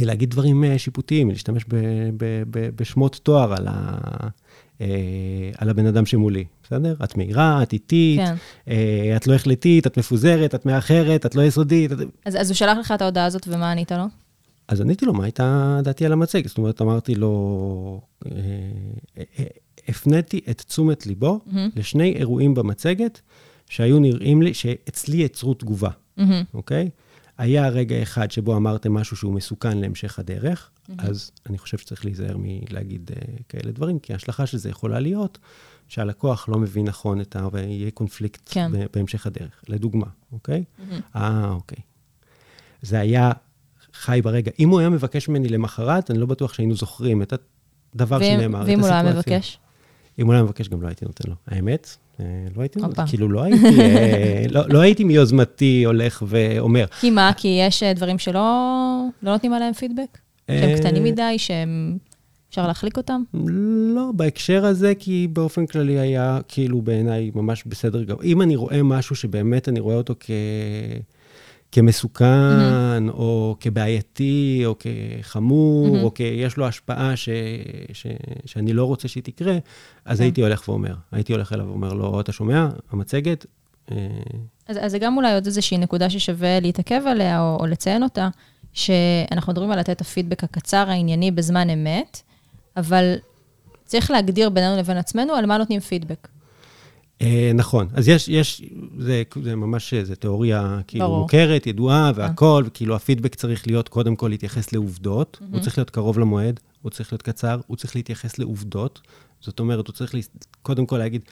מלהגיד 0.00 0.30
דברים 0.30 0.64
אה, 0.64 0.78
שיפוטיים, 0.78 1.28
מלהשתמש 1.28 1.64
ב, 1.68 1.76
ב, 2.16 2.42
ב, 2.50 2.68
בשמות 2.76 3.20
תואר 3.22 3.52
על, 3.52 3.68
ה, 3.68 3.98
אה, 4.80 4.86
על 5.58 5.70
הבן 5.70 5.86
אדם 5.86 6.06
שמולי, 6.06 6.44
בסדר? 6.62 6.94
את 7.04 7.16
מהירה, 7.16 7.62
את 7.62 7.72
איטית, 7.72 8.20
כן. 8.20 8.34
אה, 8.68 9.16
את 9.16 9.26
לא 9.26 9.34
החלטית, 9.34 9.86
את 9.86 9.98
מפוזרת, 9.98 10.54
את 10.54 10.66
מאחרת, 10.66 11.26
את 11.26 11.34
לא 11.34 11.42
יסודית. 11.42 11.92
את... 11.92 11.98
אז, 12.24 12.36
אז 12.36 12.50
הוא 12.50 12.54
שלח 12.54 12.78
לך 12.78 12.92
את 12.92 13.02
ההודעה 13.02 13.24
הזאת, 13.24 13.48
ומה 13.48 13.70
ענית 13.70 13.92
לו? 13.92 14.04
אז 14.68 14.80
עניתי 14.80 15.06
לו, 15.06 15.14
מה 15.14 15.24
הייתה 15.24 15.78
דעתי 15.82 16.06
על 16.06 16.12
המצגת? 16.12 16.48
זאת 16.48 16.58
אומרת, 16.58 16.82
אמרתי 16.82 17.14
לו, 17.14 18.00
הפניתי 19.88 20.40
את 20.50 20.60
תשומת 20.60 21.06
ליבו 21.06 21.40
לשני 21.76 22.12
אירועים 22.16 22.54
במצגת 22.54 23.20
שהיו 23.68 23.98
נראים 23.98 24.42
לי, 24.42 24.54
שאצלי 24.54 25.16
יצרו 25.16 25.54
תגובה. 25.54 25.90
אוקיי? 26.54 26.90
היה 27.38 27.68
רגע 27.68 28.02
אחד 28.02 28.30
שבו 28.30 28.56
אמרתם 28.56 28.94
משהו 28.94 29.16
שהוא 29.16 29.32
מסוכן 29.32 29.78
להמשך 29.78 30.18
הדרך, 30.18 30.70
אז 30.98 31.30
אני 31.48 31.58
חושב 31.58 31.78
שצריך 31.78 32.04
להיזהר 32.04 32.36
מלהגיד 32.38 33.10
אה, 33.16 33.36
כאלה 33.48 33.72
דברים, 33.72 33.98
כי 33.98 34.12
ההשלכה 34.12 34.46
של 34.46 34.58
זה 34.58 34.68
יכולה 34.68 35.00
להיות 35.00 35.38
שהלקוח 35.88 36.48
לא 36.48 36.58
מבין 36.58 36.86
נכון 36.86 37.20
את 37.20 37.36
ה... 37.36 37.48
ויהיה 37.52 37.90
קונפליקט 37.90 38.40
כן. 38.44 38.70
בהמשך 38.94 39.26
הדרך. 39.26 39.64
לדוגמה, 39.68 40.06
אוקיי? 40.32 40.64
אה, 41.16 41.50
אוקיי. 41.50 41.78
זה 42.82 43.00
היה 43.00 43.32
חי 43.92 44.20
ברגע. 44.24 44.50
אם 44.58 44.68
הוא 44.68 44.80
היה 44.80 44.88
מבקש 44.88 45.28
ממני 45.28 45.48
למחרת, 45.48 46.10
אני 46.10 46.18
לא 46.18 46.26
בטוח 46.26 46.54
שהיינו 46.54 46.74
זוכרים 46.74 47.22
את 47.22 47.32
הדבר 47.94 48.18
ואם, 48.20 48.38
שנאמר, 48.38 48.62
ואם 48.66 48.80
הוא 48.80 48.88
לא 48.88 48.94
היה. 48.94 49.12
מבקש? 49.12 49.58
אם 50.18 50.26
הוא 50.26 50.32
לא 50.32 50.38
היה 50.38 50.44
מבקש, 50.44 50.68
גם 50.68 50.82
לא 50.82 50.88
הייתי 50.88 51.04
נותן 51.04 51.30
לו. 51.30 51.34
האמת, 51.46 51.96
אה, 52.20 52.24
לא 52.56 52.62
הייתי 52.62 52.80
נותן. 52.80 53.02
לו. 53.02 53.08
כאילו, 53.08 53.28
לא 53.28 53.42
הייתי, 53.42 53.80
אה, 53.80 54.44
לא, 54.54 54.62
לא 54.68 54.80
הייתי 54.80 55.04
מיוזמתי 55.04 55.84
הולך 55.86 56.22
ואומר. 56.26 56.86
כי 57.00 57.10
מה? 57.10 57.32
כי 57.36 57.48
יש 57.48 57.82
אה, 57.82 57.92
דברים 57.92 58.18
שלא 58.18 58.40
לא 59.22 59.32
נותנים 59.32 59.52
עליהם 59.52 59.72
פידבק? 59.72 60.18
שהם 60.50 60.78
קטנים 60.78 61.04
מדי, 61.04 61.34
שהם... 61.38 61.98
אפשר 62.50 62.66
להחליק 62.66 62.96
אותם? 62.96 63.22
לא, 63.94 64.10
בהקשר 64.16 64.64
הזה, 64.66 64.92
כי 64.98 65.28
באופן 65.32 65.66
כללי 65.66 65.98
היה 65.98 66.38
כאילו 66.48 66.82
בעיניי 66.82 67.30
ממש 67.34 67.64
בסדר 67.66 68.04
גמור. 68.04 68.22
אם 68.22 68.42
אני 68.42 68.56
רואה 68.56 68.82
משהו 68.82 69.16
שבאמת 69.16 69.68
אני 69.68 69.80
רואה 69.80 69.96
אותו 69.96 70.14
כ... 70.20 70.30
כמסוכן, 71.72 73.08
או 73.08 73.56
כבעייתי, 73.60 74.62
או 74.66 74.74
כחמור, 74.78 75.98
או 76.02 76.10
שיש 76.16 76.56
לו 76.56 76.66
השפעה 76.66 77.16
ש... 77.16 77.28
ש... 77.92 78.06
שאני 78.44 78.72
לא 78.72 78.84
רוצה 78.84 79.08
שהיא 79.08 79.22
תקרה, 79.22 79.58
אז 80.04 80.20
הייתי 80.20 80.42
הולך 80.42 80.68
ואומר. 80.68 80.94
הייתי 81.12 81.32
הולך 81.32 81.52
אליו 81.52 81.66
ואומר 81.66 81.92
לו, 81.92 82.20
אתה 82.20 82.32
שומע, 82.32 82.68
המצגת, 82.90 83.46
אה, 83.90 83.96
אז, 84.68 84.78
אז 84.80 84.90
זה 84.90 84.98
גם 84.98 85.16
אולי 85.16 85.34
עוד 85.34 85.46
איזושהי 85.46 85.78
נקודה 85.78 86.10
ששווה 86.10 86.60
להתעכב 86.60 87.02
עליה, 87.06 87.40
או, 87.40 87.56
או 87.60 87.66
לציין 87.66 88.02
אותה, 88.02 88.28
שאנחנו 88.72 89.52
מדברים 89.52 89.70
על 89.70 89.78
לתת 89.78 89.90
את 89.90 90.00
הפידבק 90.00 90.44
הקצר, 90.44 90.90
הענייני, 90.90 91.30
בזמן 91.30 91.70
אמת, 91.70 92.22
אבל 92.76 93.14
צריך 93.84 94.10
להגדיר 94.10 94.50
בינינו 94.50 94.76
לבין 94.76 94.96
עצמנו 94.96 95.32
על 95.32 95.46
מה 95.46 95.58
נותנים 95.58 95.80
פידבק. 95.80 96.28
אה, 97.22 97.50
נכון. 97.54 97.88
אז 97.94 98.08
יש, 98.08 98.28
יש, 98.28 98.62
זה, 98.98 99.22
זה 99.42 99.56
ממש, 99.56 99.94
זה 99.94 100.16
תיאוריה 100.16 100.80
כאילו 100.86 101.06
ברור. 101.06 101.22
מוכרת, 101.22 101.66
ידועה 101.66 102.12
והכול, 102.14 102.64
וכאילו 102.66 102.96
הפידבק 102.96 103.34
צריך 103.34 103.66
להיות 103.66 103.88
קודם 103.88 104.16
כל 104.16 104.28
להתייחס 104.28 104.72
לעובדות, 104.72 105.38
הוא 105.52 105.60
צריך 105.60 105.78
להיות 105.78 105.90
קרוב 105.90 106.18
למועד, 106.18 106.60
הוא 106.82 106.90
צריך 106.90 107.12
להיות 107.12 107.22
קצר, 107.22 107.60
הוא 107.66 107.76
צריך 107.76 107.96
להתייחס 107.96 108.38
לעובדות. 108.38 109.00
זאת 109.40 109.60
אומרת, 109.60 109.86
הוא 109.86 109.94
צריך 109.94 110.14
קודם 110.62 110.86
כל 110.86 110.98
להגיד, 110.98 111.22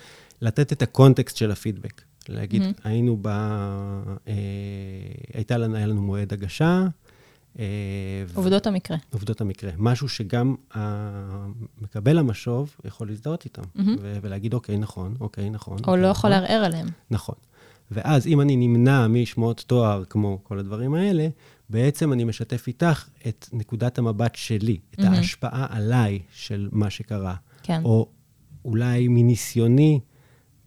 לתת 0.43 0.73
את 0.73 0.83
הקונטקסט 0.83 1.37
של 1.37 1.51
הפידבק. 1.51 2.03
להגיד, 2.29 2.63
היינו 2.85 3.19
ב... 3.23 3.29
אה, 4.29 4.35
הייתה 5.35 5.59
לנו, 5.59 5.77
היה 5.77 5.87
לנו 5.87 6.03
מועד 6.03 6.33
הגשה. 6.33 6.87
אה, 7.59 7.65
ו- 8.29 8.37
עובדות 8.37 8.67
המקרה. 8.67 8.97
עובדות 9.13 9.41
המקרה. 9.41 9.71
משהו 9.79 10.09
שגם 10.09 10.55
מקבל 11.81 12.19
המשוב 12.19 12.77
יכול 12.85 13.09
להזדהות 13.09 13.45
איתם, 13.45 13.63
ו- 14.01 14.19
ולהגיד, 14.23 14.55
אוקיי, 14.55 14.79
נכון, 14.79 15.15
אוקיי, 15.21 15.51
נכון. 15.51 15.79
או 15.79 15.85
אוקיי, 15.89 16.03
לא 16.03 16.07
יכול 16.07 16.31
נכון." 16.31 16.43
לערער 16.43 16.65
עליהם. 16.65 16.87
נכון. 17.11 17.35
ואז 17.91 18.27
אם 18.27 18.41
אני 18.41 18.57
נמנע 18.57 19.07
משמות 19.07 19.65
תואר, 19.67 20.05
כמו 20.05 20.39
כל 20.43 20.59
הדברים 20.59 20.95
האלה, 20.95 21.29
בעצם 21.71 22.13
אני 22.13 22.25
משתף 22.25 22.65
איתך 22.69 23.09
את 23.29 23.49
נקודת 23.53 23.99
המבט 23.99 24.35
שלי, 24.35 24.79
את 24.95 25.01
ההשפעה 25.05 25.67
עליי 25.71 26.19
של 26.35 26.69
מה 26.73 26.91
שקרה. 26.91 27.35
כן. 27.63 27.81
או 27.85 28.09
אולי 28.65 29.09
מניסיוני, 29.09 30.01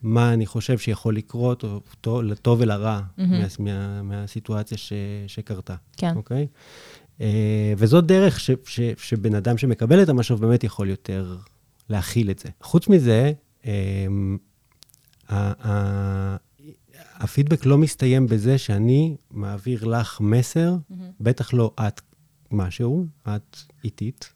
מה 0.02 0.34
אני 0.34 0.46
חושב 0.46 0.78
שיכול 0.78 1.16
לקרות, 1.16 1.64
או 1.64 1.80
טוב- 2.02 2.22
לטוב 2.22 2.60
ולרע, 2.62 3.02
מה, 3.18 3.26
מה, 3.60 4.02
מהסיטואציה 4.04 4.78
ש, 4.78 4.94
שקרתה. 5.28 5.76
כן. 5.98 6.16
אוקיי? 6.16 6.48
אה, 7.22 7.74
וזאת 7.78 8.06
דרך 8.06 8.40
ש, 8.40 8.52
ש, 8.66 8.80
שבן 8.98 9.36
אדם 9.36 9.58
שמקבל 9.58 10.04
את 10.04 10.10
המשוב 10.10 10.42
באמת 10.42 10.64
יכול 10.64 10.90
יותר 10.90 11.38
להכיל 11.90 12.30
את 12.32 12.40
זה. 12.40 12.50
חוץ 12.62 12.88
מזה, 12.88 13.32
אה, 13.66 14.06
ה- 15.30 15.68
ה- 15.70 16.36
הפידבק 17.16 17.66
לא 17.66 17.78
מסתיים 17.78 18.28
בזה 18.28 18.58
שאני 18.58 19.16
מעביר 19.32 19.86
לך 19.86 20.22
מסר, 20.22 20.76
בטח 21.20 21.54
לא 21.54 21.72
את 21.88 22.02
משהו, 22.52 23.06
את 23.28 23.58
איטית. 23.84 24.34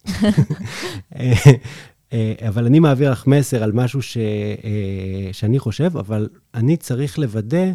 אה, 2.13 2.33
אבל 2.47 2.65
אני 2.65 2.79
מעביר 2.79 3.11
לך 3.11 3.27
מסר 3.27 3.63
על 3.63 3.71
משהו 3.71 4.01
ש, 4.01 4.17
אה, 4.17 5.29
שאני 5.31 5.59
חושב, 5.59 5.97
אבל 5.97 6.29
אני 6.53 6.77
צריך 6.77 7.19
לוודא, 7.19 7.65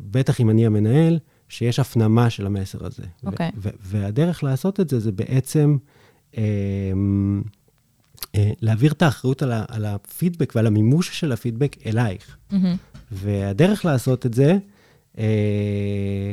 בטח 0.00 0.40
אם 0.40 0.50
אני 0.50 0.66
המנהל, 0.66 1.18
שיש 1.48 1.78
הפנמה 1.78 2.30
של 2.30 2.46
המסר 2.46 2.86
הזה. 2.86 3.02
אוקיי. 3.26 3.50
ו- 3.56 3.68
והדרך 3.80 4.44
לעשות 4.44 4.80
את 4.80 4.90
זה, 4.90 5.00
זה 5.00 5.12
בעצם 5.12 5.76
אה, 6.38 6.42
אה, 8.34 8.50
להעביר 8.60 8.92
את 8.92 9.02
האחריות 9.02 9.42
על, 9.42 9.52
ה- 9.52 9.64
על 9.68 9.84
הפידבק 9.84 10.52
ועל 10.56 10.66
המימוש 10.66 11.20
של 11.20 11.32
הפידבק 11.32 11.76
אלייך. 11.86 12.36
מהמם. 12.50 12.76
והדרך 13.12 13.84
לעשות 13.84 14.26
את 14.26 14.34
זה, 14.34 14.56
אה, 15.18 16.32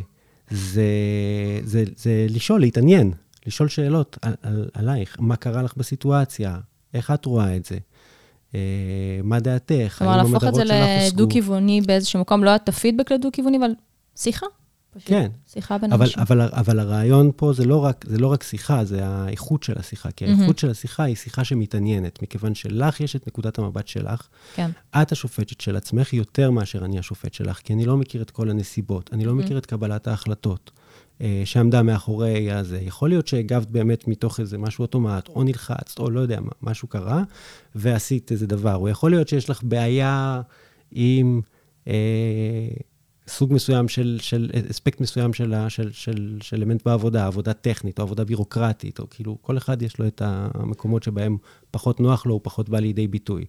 זה, 0.49 0.85
זה, 1.63 1.83
זה 1.95 2.25
לשאול, 2.29 2.61
להתעניין, 2.61 3.11
לשאול 3.45 3.69
שאלות 3.69 4.17
על, 4.21 4.33
על, 4.41 4.69
עלייך, 4.73 5.17
מה 5.19 5.35
קרה 5.35 5.61
לך 5.61 5.73
בסיטואציה, 5.77 6.57
איך 6.93 7.11
את 7.11 7.25
רואה 7.25 7.55
את 7.55 7.65
זה, 7.65 7.77
אה, 8.55 8.59
מה 9.23 9.39
דעתך, 9.39 9.95
כלומר, 9.97 10.17
להפוך 10.17 10.43
את 10.43 10.55
זה. 10.55 10.63
לדו-כיווני 10.65 11.81
באיזשהו 11.81 12.19
מקום, 12.19 12.43
לא 12.43 12.55
את 12.55 12.69
הפידבק 12.69 13.11
לדו-כיווני, 13.11 13.57
אבל 13.57 13.71
שיחה. 14.15 14.45
פשוט. 14.93 15.09
כן. 15.09 15.31
שיחה 15.47 15.77
בין 15.77 15.93
אבל, 15.93 16.05
אנשים. 16.05 16.19
אבל, 16.21 16.41
אבל 16.41 16.79
הרעיון 16.79 17.31
פה 17.35 17.53
זה 17.53 17.65
לא, 17.65 17.77
רק, 17.77 18.05
זה 18.07 18.17
לא 18.17 18.27
רק 18.27 18.43
שיחה, 18.43 18.85
זה 18.85 19.05
האיכות 19.05 19.63
של 19.63 19.73
השיחה. 19.79 20.11
כי 20.11 20.25
האיכות 20.25 20.59
של 20.59 20.69
השיחה 20.69 21.03
היא 21.03 21.15
שיחה 21.15 21.43
שמתעניינת, 21.43 22.21
מכיוון 22.21 22.55
שלך 22.55 23.01
יש 23.01 23.15
את 23.15 23.27
נקודת 23.27 23.59
המבט 23.59 23.87
שלך. 23.87 24.27
כן. 24.55 24.71
את 25.01 25.11
השופטת 25.11 25.61
של 25.61 25.75
עצמך 25.75 26.13
יותר 26.13 26.51
מאשר 26.51 26.85
אני 26.85 26.99
השופט 26.99 27.33
שלך, 27.33 27.57
כי 27.57 27.73
אני 27.73 27.85
לא 27.85 27.97
מכיר 27.97 28.21
את 28.21 28.31
כל 28.31 28.49
הנסיבות, 28.49 29.09
אני 29.13 29.25
לא 29.25 29.35
מכיר 29.35 29.57
את 29.57 29.65
קבלת 29.65 30.07
ההחלטות 30.07 30.71
שעמדה 31.45 31.83
מאחורי 31.83 32.51
הזה. 32.51 32.79
יכול 32.81 33.09
להיות 33.09 33.27
שהגבת 33.27 33.67
באמת 33.67 34.07
מתוך 34.07 34.39
איזה 34.39 34.57
משהו 34.57 34.81
אוטומט, 34.81 35.27
או 35.27 35.43
נלחצת, 35.43 35.99
או 35.99 36.09
לא 36.09 36.19
יודע 36.19 36.39
משהו 36.61 36.87
קרה, 36.87 37.23
ועשית 37.75 38.31
איזה 38.31 38.47
דבר. 38.47 38.75
או 38.75 38.89
יכול 38.89 39.11
להיות 39.11 39.27
שיש 39.27 39.49
לך 39.49 39.63
בעיה 39.63 40.41
עם... 40.91 41.41
אה, 41.87 41.93
סוג 43.27 43.53
מסוים 43.53 43.87
של, 43.87 44.17
של 44.21 44.49
אספקט 44.71 45.01
מסוים 45.01 45.33
של, 45.33 45.53
של, 45.69 45.91
של, 45.91 46.37
של 46.41 46.57
אלמנט 46.57 46.85
בעבודה, 46.85 47.27
עבודה 47.27 47.53
טכנית 47.53 47.99
או 47.99 48.03
עבודה 48.03 48.23
בירוקרטית, 48.23 48.99
או 48.99 49.09
כאילו, 49.09 49.37
כל 49.41 49.57
אחד 49.57 49.81
יש 49.81 49.99
לו 49.99 50.07
את 50.07 50.21
המקומות 50.25 51.03
שבהם 51.03 51.37
פחות 51.71 51.99
נוח 51.99 52.25
לו, 52.25 52.33
הוא 52.33 52.41
פחות 52.43 52.69
בא 52.69 52.79
לידי 52.79 53.07
ביטוי. 53.07 53.45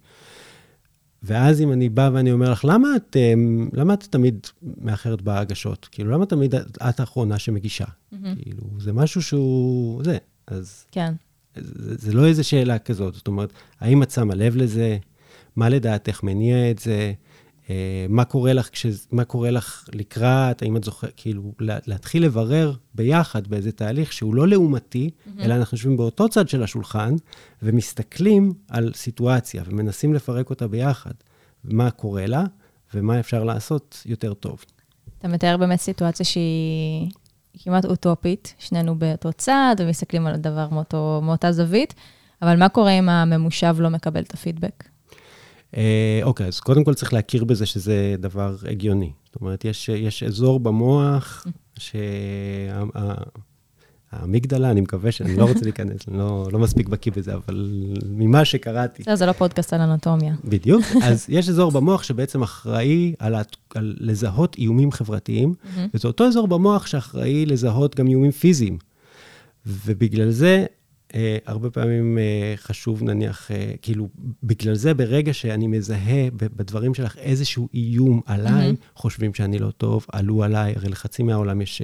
ואז 1.27 1.61
אם 1.61 1.73
אני 1.73 1.89
בא 1.89 2.11
ואני 2.13 2.33
אומר 2.33 2.53
לך, 2.53 2.65
למה 2.65 2.97
את, 2.97 3.17
אמ, 3.17 3.69
למה 3.73 3.95
את 3.95 4.03
תמיד 4.03 4.47
מאחרת 4.63 5.23
בהגשות? 5.23 5.89
כאילו, 5.91 6.11
למה 6.11 6.27
תמיד 6.27 6.55
את 6.89 7.01
האחרונה 7.01 7.39
שמגישה? 7.39 7.85
Mm-hmm. 7.85 8.17
כאילו, 8.43 8.63
זה 8.79 8.93
משהו 8.93 9.23
שהוא... 9.23 10.05
זה. 10.05 10.19
אז... 10.47 10.85
כן. 10.93 11.15
זה, 11.57 11.95
זה 11.99 12.13
לא 12.13 12.27
איזו 12.27 12.45
שאלה 12.45 12.79
כזאת. 12.79 13.15
זאת 13.15 13.27
אומרת, 13.27 13.53
האם 13.81 14.03
את 14.03 14.11
שמה 14.11 14.35
לב 14.35 14.57
לזה? 14.57 14.99
מה 15.57 15.69
לדעתך 15.69 16.23
מניע 16.23 16.71
את 16.71 16.79
זה? 16.79 17.13
אה, 17.71 18.07
מה 18.09 18.25
קורה 18.25 18.53
לך, 18.53 18.69
כש, 18.73 18.87
מה 19.13 19.25
קורה 19.25 19.51
לך 19.51 19.89
לקראת, 19.93 20.63
האם 20.63 20.77
את 20.77 20.85
זוכרת, 20.85 21.13
כאילו, 21.17 21.53
להתחיל 21.61 22.25
לברר 22.25 22.73
ביחד 22.95 23.49
באיזה 23.49 23.73
תהליך 23.73 24.13
שהוא 24.13 24.35
לא 24.35 24.49
לעומתי, 24.49 25.11
mm-hmm. 25.11 25.43
אלא 25.43 25.55
אנחנו 25.55 25.75
יושבים 25.75 25.97
באותו 25.97 26.29
צד 26.29 26.49
של 26.49 26.63
השולחן 26.63 27.15
ומסתכלים 27.63 28.53
על 28.69 28.93
סיטואציה 28.95 29.63
ומנסים 29.67 30.15
לפרק 30.15 30.51
אותה 30.51 30.69
ביחד, 30.69 31.15
מה 31.65 31.91
קורה 31.91 32.27
לה 32.27 32.45
ומה 32.95 33.21
אפשר 33.21 33.45
לעשות 33.45 34.03
יותר 34.07 34.35
טוב. 34.35 34.65
אתה 35.19 35.29
מתאר 35.29 35.57
באמת 35.57 35.81
סיטואציה 35.81 36.27
שהיא 36.27 37.11
כמעט 37.59 37.85
אוטופית, 37.85 38.55
שנינו 38.59 38.99
באותו 38.99 39.33
צד 39.33 39.77
ומסתכלים 39.79 40.27
על 40.27 40.35
הדבר 40.35 40.69
מאותו, 40.69 41.21
מאותה 41.25 41.53
זווית, 41.53 41.95
אבל 42.43 42.59
מה 42.59 42.69
קורה 42.69 42.91
אם 42.91 43.09
הממושב 43.09 43.77
לא 43.79 43.91
מקבל 43.91 44.23
את 44.23 44.35
הפידבק? 44.35 44.85
אה, 45.77 46.21
אוקיי, 46.23 46.47
אז 46.47 46.61
קודם 46.61 46.85
כל 46.85 46.95
צריך 46.95 47.13
להכיר 47.13 47.45
בזה 47.45 47.67
שזה 47.67 48.15
דבר 48.19 48.57
הגיוני. 48.71 49.13
זאת 49.27 49.41
אומרת, 49.41 49.65
יש, 49.65 49.89
יש 49.89 50.23
אזור 50.23 50.61
במוח 50.61 51.47
שהאמיגדלה, 54.13 54.71
אני 54.71 54.81
מקווה 54.81 55.13
שאני 55.13 55.37
לא 55.37 55.45
רוצה 55.45 55.61
להיכנס, 55.63 56.09
אני 56.09 56.19
לא, 56.19 56.49
לא 56.53 56.59
מספיק 56.59 56.89
בקיא 56.89 57.13
בזה, 57.17 57.35
אבל 57.35 57.85
ממה 58.11 58.45
שקראתי... 58.45 59.03
זה, 59.03 59.17
זה 59.17 59.27
לא 59.27 59.33
פודקאסט 59.33 59.73
על 59.73 59.81
אנטומיה. 59.81 60.35
בדיוק. 60.45 60.83
אז 61.09 61.27
יש 61.29 61.49
אזור 61.49 61.73
במוח 61.73 62.03
שבעצם 62.03 62.43
אחראי 62.43 63.15
על, 63.19 63.35
על 63.75 63.97
לזהות 64.01 64.57
איומים 64.59 64.93
חברתיים, 64.93 65.55
וזה 65.95 66.09
אותו 66.09 66.27
אזור 66.27 66.49
במוח 66.49 66.87
שאחראי 66.87 67.47
לזהות 67.47 67.95
גם 67.95 68.09
איומים 68.09 68.31
פיזיים. 68.31 68.79
ובגלל 69.67 70.31
זה 70.31 70.67
הרבה 71.47 71.71
פעמים 71.71 72.19
אה, 72.19 72.55
חשוב, 72.57 73.03
נניח, 73.03 73.51
אה, 73.51 73.73
כאילו, 73.83 74.09
בגלל 74.43 74.75
זה, 74.75 74.95
ברגע 74.95 75.33
שאני 75.33 75.67
מזהה 75.67 76.29
בדברים 76.33 76.95
שלך 76.95 77.17
איזשהו 77.19 77.69
איום 77.75 78.21
עליי, 78.27 78.71
mm-hmm. 78.71 79.01
חושבים 79.01 79.35
שאני 79.35 79.59
לא 79.59 79.71
טוב, 79.71 80.07
עלו 80.13 80.43
עליי, 80.43 80.73
הרי 80.77 80.89
לחצי 80.89 81.23
מהעולם 81.23 81.61
יש 81.61 81.83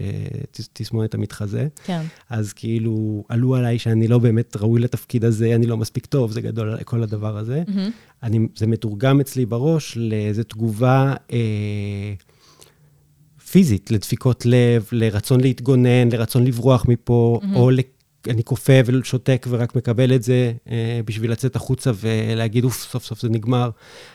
תסמונת 0.72 1.14
המתחזה. 1.14 1.68
כן. 1.84 2.02
אז 2.30 2.52
כאילו, 2.52 3.24
עלו 3.28 3.54
עליי 3.54 3.78
שאני 3.78 4.08
לא 4.08 4.18
באמת 4.18 4.56
ראוי 4.56 4.80
לתפקיד 4.80 5.24
הזה, 5.24 5.54
אני 5.54 5.66
לא 5.66 5.76
מספיק 5.76 6.06
טוב, 6.06 6.32
זה 6.32 6.40
גדול, 6.40 6.82
כל 6.84 7.02
הדבר 7.02 7.36
הזה. 7.36 7.62
Mm-hmm. 7.66 7.90
אני, 8.22 8.38
זה 8.56 8.66
מתורגם 8.66 9.20
אצלי 9.20 9.46
בראש 9.46 9.96
לאיזו 9.96 10.42
תגובה... 10.42 11.14
אה, 11.32 12.14
פיזית, 13.50 13.90
לדפיקות 13.90 14.46
לב, 14.46 14.88
לרצון 14.92 15.40
להתגונן, 15.40 16.08
לרצון 16.12 16.44
לברוח 16.44 16.86
מפה, 16.88 17.40
mm-hmm. 17.42 17.56
או 17.56 17.70
אני 18.28 18.44
כופה 18.44 18.72
ושותק 18.86 19.46
ורק 19.50 19.76
מקבל 19.76 20.14
את 20.14 20.22
זה 20.22 20.52
אה, 20.70 21.00
בשביל 21.04 21.32
לצאת 21.32 21.56
החוצה 21.56 21.90
ולהגיד, 22.00 22.64
אוף, 22.64 22.82
סוף 22.82 23.04
סוף 23.04 23.20
זה 23.20 23.28
נגמר. 23.28 23.70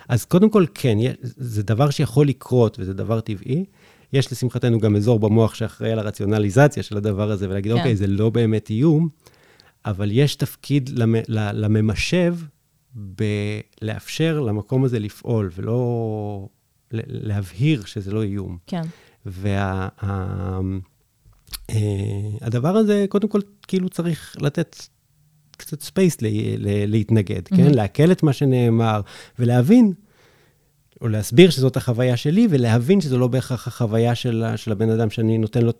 אז 0.09 0.25
קודם 0.25 0.49
כל, 0.49 0.65
כן, 0.73 0.97
זה 1.21 1.63
דבר 1.63 1.89
שיכול 1.89 2.27
לקרות 2.27 2.77
וזה 2.79 2.93
דבר 2.93 3.19
טבעי. 3.19 3.65
יש 4.13 4.31
לשמחתנו 4.31 4.79
גם 4.79 4.95
אזור 4.95 5.19
במוח 5.19 5.53
שאחראי 5.53 5.91
על 5.91 5.99
הרציונליזציה 5.99 6.83
של 6.83 6.97
הדבר 6.97 7.31
הזה, 7.31 7.49
ולהגיד, 7.49 7.71
כן. 7.71 7.77
אוקיי, 7.77 7.95
זה 7.95 8.07
לא 8.07 8.29
באמת 8.29 8.69
איום, 8.69 9.09
אבל 9.85 10.09
יש 10.11 10.35
תפקיד 10.35 10.89
לממשב 11.27 12.35
בלאפשר 12.95 14.39
למקום 14.39 14.83
הזה 14.83 14.99
לפעול, 14.99 15.49
ולא 15.55 16.47
להבהיר 16.91 17.85
שזה 17.85 18.11
לא 18.11 18.23
איום. 18.23 18.57
כן. 18.67 18.81
וה... 19.25 19.87
Uh, 21.71 21.75
הדבר 22.41 22.77
הזה, 22.77 23.05
קודם 23.09 23.27
כל, 23.27 23.39
כאילו 23.67 23.89
צריך 23.89 24.35
לתת 24.41 24.75
קצת 25.57 25.81
space 25.81 26.21
ל- 26.21 26.27
ל- 26.57 26.91
להתנגד, 26.91 27.41
mm-hmm. 27.47 27.57
כן? 27.57 27.73
לעכל 27.73 28.11
את 28.11 28.23
מה 28.23 28.33
שנאמר 28.33 29.01
ולהבין, 29.39 29.93
או 31.01 31.07
להסביר 31.07 31.49
שזאת 31.49 31.77
החוויה 31.77 32.17
שלי, 32.17 32.47
ולהבין 32.49 33.01
שזו 33.01 33.17
לא 33.17 33.27
בהכרח 33.27 33.67
החוויה 33.67 34.15
של, 34.15 34.43
של 34.55 34.71
הבן 34.71 34.89
אדם 34.89 35.09
שאני 35.09 35.37
נותן 35.37 35.61
לו 35.61 35.71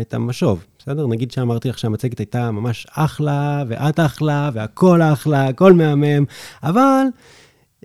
את 0.00 0.14
המשוב, 0.14 0.64
בסדר? 0.78 1.06
נגיד 1.06 1.30
שאמרתי 1.30 1.68
לך 1.68 1.78
שהמצגת 1.78 2.18
הייתה 2.18 2.50
ממש 2.50 2.86
אחלה, 2.90 3.64
ואת 3.68 4.00
אחלה, 4.00 4.50
והכל 4.54 5.02
אחלה, 5.02 5.46
הכל 5.46 5.72
מהמם, 5.72 6.24
אבל... 6.62 7.02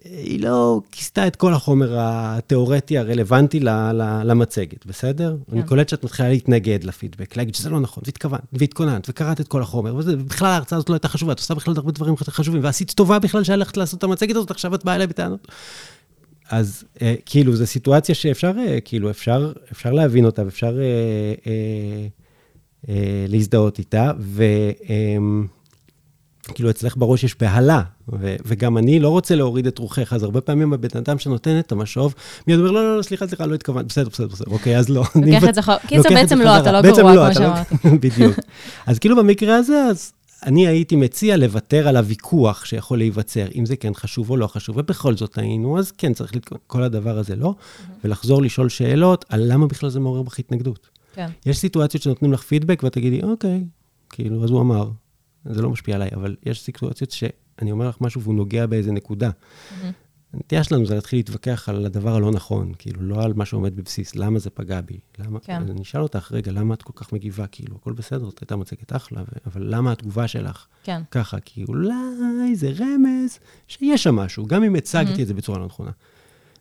היא 0.06 0.39
לא 0.39 0.82
כיסתה 0.91 1.28
את 1.28 1.36
כל 1.36 1.54
החומר 1.54 1.96
התיאורטי 2.00 2.98
הרלוונטי 2.98 3.60
למצגת, 4.24 4.86
בסדר? 4.86 5.38
כן. 5.48 5.58
אני 5.58 5.68
קולט 5.68 5.89
שאת 5.89 6.04
מתחילה 6.04 6.30
להתנגד 6.30 6.84
לפידבק, 6.84 7.38
להגיד 7.38 7.56
שזה 7.56 7.70
לא 7.70 7.80
נכון, 7.80 8.04
והתכוונת, 8.06 8.41
והתכוננת, 8.54 9.10
וקראת 9.10 9.41
את 9.41 9.48
כל 9.48 9.62
החומר, 9.62 9.96
ובכלל 9.96 10.48
ההרצאה 10.48 10.78
הזאת 10.78 10.89
לא 10.89 10.96
הייתה 10.96 11.08
חשובה, 11.08 11.34
את 11.34 11.39
עושה 11.39 11.54
בכלל 11.54 11.74
הרבה 11.78 11.91
דברים 11.91 12.18
חשובים, 12.18 12.63
ועשית 12.63 12.91
טובה 12.91 13.20
בכלל 13.20 13.44
שהלכת 13.44 13.78
לעשות 13.78 14.00
את 14.00 14.04
המצגת 14.04 14.36
הזאת, 14.36 14.52
עכשיו 14.52 14.76
את 14.76 14.86
באה 14.86 14.96
אליי 14.96 15.08
בטענות. 15.08 15.48
אז 16.50 16.84
אה, 17.02 17.15
כאילו, 17.26 17.56
זו 17.56 17.68
סיטואציה 17.68 18.15
שאפשר, 18.15 18.52
אה, 18.58 18.82
כאילו, 18.82 19.10
אפשר, 19.10 19.54
אפשר 19.72 19.91
להבין 19.91 20.26
אותה, 20.26 20.46
ואפשר 20.46 20.80
אה, 20.80 20.84
אה, 21.48 22.08
אה, 22.89 23.26
להזדהות 23.28 23.80
איתה, 23.80 24.12
ו... 24.20 24.44
אה, 24.89 25.18
כאילו 26.53 26.69
אצלך 26.69 26.97
בראש 26.97 27.23
יש 27.23 27.36
בהלה, 27.39 27.81
ו- 28.19 28.36
וגם 28.45 28.77
אני 28.77 28.99
לא 28.99 29.10
רוצה 29.10 29.36
להוריד 29.36 29.67
את 29.67 29.77
רוחך, 29.77 30.13
אז 30.13 30.23
הרבה 30.23 30.41
פעמים 30.41 30.73
הבן 30.73 30.97
אדם 30.97 31.19
שנותן 31.19 31.60
את 31.60 31.71
המשוב, 31.71 32.13
מיד 32.47 32.60
אומר, 32.60 32.71
לא, 32.71 32.84
לא, 32.84 32.97
לא, 32.97 33.01
סליחה, 33.01 33.27
סליחה, 33.27 33.45
לא 33.45 33.55
התכוונת, 33.55 33.86
בסדר, 33.88 34.10
בסדר, 34.10 34.27
בסדר, 34.27 34.51
אוקיי, 34.51 34.77
אז 34.77 34.89
לא. 34.89 35.03
לוקח 35.15 35.49
את 35.49 35.55
זה 35.55 35.60
אחורה, 35.60 35.77
קיצור, 35.88 36.13
בעצם 36.13 36.39
לא, 36.39 36.58
אתה 36.58 36.71
לא 36.71 36.81
גרוע, 36.81 37.13
לא, 37.13 37.25
כמו 37.25 37.34
שאמרתי. 37.34 37.75
בדיוק. 38.08 38.36
אז 38.86 38.99
כאילו 38.99 39.15
במקרה 39.15 39.55
הזה, 39.55 39.84
אז 39.89 40.13
אני 40.45 40.67
הייתי 40.67 40.95
מציע 40.95 41.38
לוותר 41.38 41.88
על 41.88 41.97
הוויכוח 41.97 42.65
שיכול 42.65 42.97
להיווצר, 42.97 43.45
אם 43.55 43.65
זה 43.65 43.75
כן 43.75 43.93
חשוב 43.93 44.29
או 44.29 44.38
לא 44.38 44.47
חשוב, 44.47 44.77
ובכל 44.77 45.15
זאת 45.17 45.38
היינו, 45.38 45.79
אז 45.79 45.91
כן, 45.91 46.13
צריך 46.13 46.36
לתקון, 46.36 46.58
כל 46.67 46.84
הדבר 46.84 47.17
הזה 47.17 47.36
לא, 47.36 47.55
ולחזור 48.03 48.41
לשאול 48.41 48.69
שאלות 48.69 49.25
על 49.29 49.53
למה 49.53 49.67
בכלל 49.67 49.89
זה 49.89 49.99
מעורר 49.99 50.21
בך 50.21 50.39
התנגדות. 50.39 50.89
כן. 51.15 51.27
יש 51.45 51.58
סיטואציות 51.58 52.03
שנותנים 52.03 52.34
לך 52.34 52.41
פידבק, 52.41 52.81
ואת 52.84 52.93
תגידי, 52.93 53.21
אוקיי, 53.23 53.63
כאילו, 54.10 54.43
אז 54.43 54.49
הוא 54.49 54.62
אמר, 54.62 54.89
זה 55.45 55.62
לא 55.62 55.69
משפיע 55.69 55.95
עליי, 55.95 56.10
אבל 56.15 56.36
יש 56.43 56.62
סיטואציות 56.62 57.12
שאני 57.12 57.71
אומר 57.71 57.89
לך 57.89 57.97
משהו 58.01 58.21
והוא 58.21 58.36
נוגע 58.36 58.65
באיזה 58.65 58.91
נקודה. 58.91 59.29
Mm-hmm. 59.29 59.73
הנטייה 60.36 60.63
שלנו 60.63 60.86
זה 60.86 60.95
להתחיל 60.95 61.19
להתווכח 61.19 61.69
על 61.69 61.86
הדבר 61.86 62.15
הלא 62.15 62.31
נכון, 62.31 62.71
כאילו, 62.77 63.01
לא 63.01 63.23
על 63.23 63.34
מה 63.36 63.45
שעומד 63.45 63.75
בבסיס, 63.75 64.15
למה 64.15 64.39
זה 64.39 64.49
פגע 64.49 64.81
בי? 64.81 64.99
למה... 65.19 65.39
כן. 65.39 65.62
אני 65.69 65.81
אשאל 65.81 66.01
אותך, 66.01 66.31
רגע, 66.31 66.51
למה 66.51 66.73
את 66.73 66.81
כל 66.81 66.93
כך 66.95 67.13
מגיבה? 67.13 67.47
כאילו, 67.47 67.75
הכל 67.75 67.93
בסדר, 67.93 68.25
זאת 68.25 68.39
הייתה 68.41 68.55
מצגת 68.55 68.95
אחלה, 68.95 69.21
אבל 69.45 69.75
למה 69.75 69.91
התגובה 69.91 70.27
שלך 70.27 70.65
כן. 70.84 71.01
ככה? 71.12 71.39
כי 71.39 71.63
אולי 71.63 72.55
זה 72.55 72.69
רמז 72.79 73.39
שיש 73.67 74.03
שם 74.03 74.15
משהו, 74.15 74.45
גם 74.45 74.63
אם 74.63 74.75
הצגתי 74.75 75.13
mm-hmm. 75.13 75.21
את 75.21 75.27
זה 75.27 75.34
בצורה 75.34 75.60
לא 75.60 75.65
נכונה. 75.65 75.91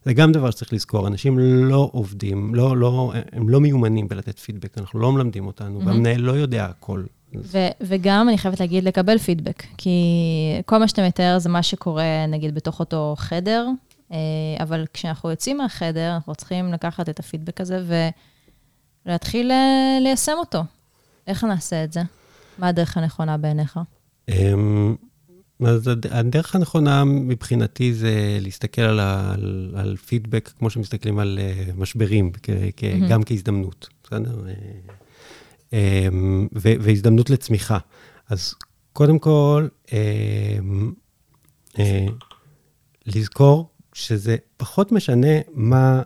זה 0.05 0.15
גם 0.15 0.33
דבר 0.33 0.51
שצריך 0.51 0.73
לזכור, 0.73 1.09
אנשים 1.09 1.39
לא 1.39 1.91
עובדים, 1.93 2.55
לא, 2.55 2.77
לא, 2.77 3.13
הם 3.33 3.49
לא 3.49 3.61
מיומנים 3.61 4.09
בלתת 4.09 4.39
פידבק, 4.39 4.79
אנחנו 4.79 5.01
לא 5.01 5.13
מלמדים 5.13 5.47
אותנו, 5.47 5.81
mm-hmm. 5.81 5.87
והמנהל 5.87 6.21
לא 6.21 6.33
יודע 6.33 6.65
הכל. 6.65 7.05
ו- 7.43 7.69
וגם, 7.81 8.29
אני 8.29 8.39
חייבת 8.39 8.61
להגיד, 8.61 8.85
לקבל 8.85 9.19
פידבק, 9.19 9.63
כי 9.77 9.91
כל 10.67 10.79
מה 10.79 10.89
שאתה 10.89 11.07
מתאר 11.07 11.39
זה 11.39 11.49
מה 11.49 11.63
שקורה, 11.63 12.27
נגיד, 12.29 12.55
בתוך 12.55 12.81
אותו 12.81 13.15
חדר, 13.19 13.69
אה, 14.13 14.19
אבל 14.61 14.85
כשאנחנו 14.93 15.31
יוצאים 15.31 15.59
מהחדר, 15.59 16.15
אנחנו 16.15 16.35
צריכים 16.35 16.73
לקחת 16.73 17.09
את 17.09 17.19
הפידבק 17.21 17.61
הזה 17.61 18.05
ולהתחיל 19.07 19.51
אה, 19.51 19.99
ליישם 20.01 20.37
אותו. 20.39 20.65
איך 21.27 21.45
נעשה 21.45 21.85
את 21.85 21.93
זה? 21.93 22.01
מה 22.59 22.69
הדרך 22.69 22.97
הנכונה 22.97 23.37
בעיניך? 23.37 23.79
אמ, 24.29 24.97
אז 25.67 25.89
הדרך 26.11 26.55
הנכונה 26.55 27.05
מבחינתי 27.05 27.95
זה 27.95 28.39
להסתכל 28.41 28.83
על, 28.83 29.01
על, 29.01 29.75
על 29.77 29.97
פידבק 29.97 30.51
כמו 30.59 30.71
שמסתכלים 30.71 31.19
על 31.19 31.39
uh, 31.39 31.81
משברים, 31.81 32.33
כ, 32.43 32.51
כ, 32.77 32.85
mm-hmm. 32.85 33.09
גם 33.09 33.23
כהזדמנות, 33.23 33.89
בסדר? 34.05 34.45
אמ, 35.75 36.49
והזדמנות 36.53 37.31
לצמיחה. 37.31 37.79
אז 38.29 38.55
קודם 38.93 39.19
כל, 39.19 39.69
אמ, 39.93 40.93
אה, 41.79 42.07
לזכור 43.07 43.71
שזה 43.93 44.37
פחות 44.57 44.93
משנה 44.93 45.41
מה, 45.53 46.03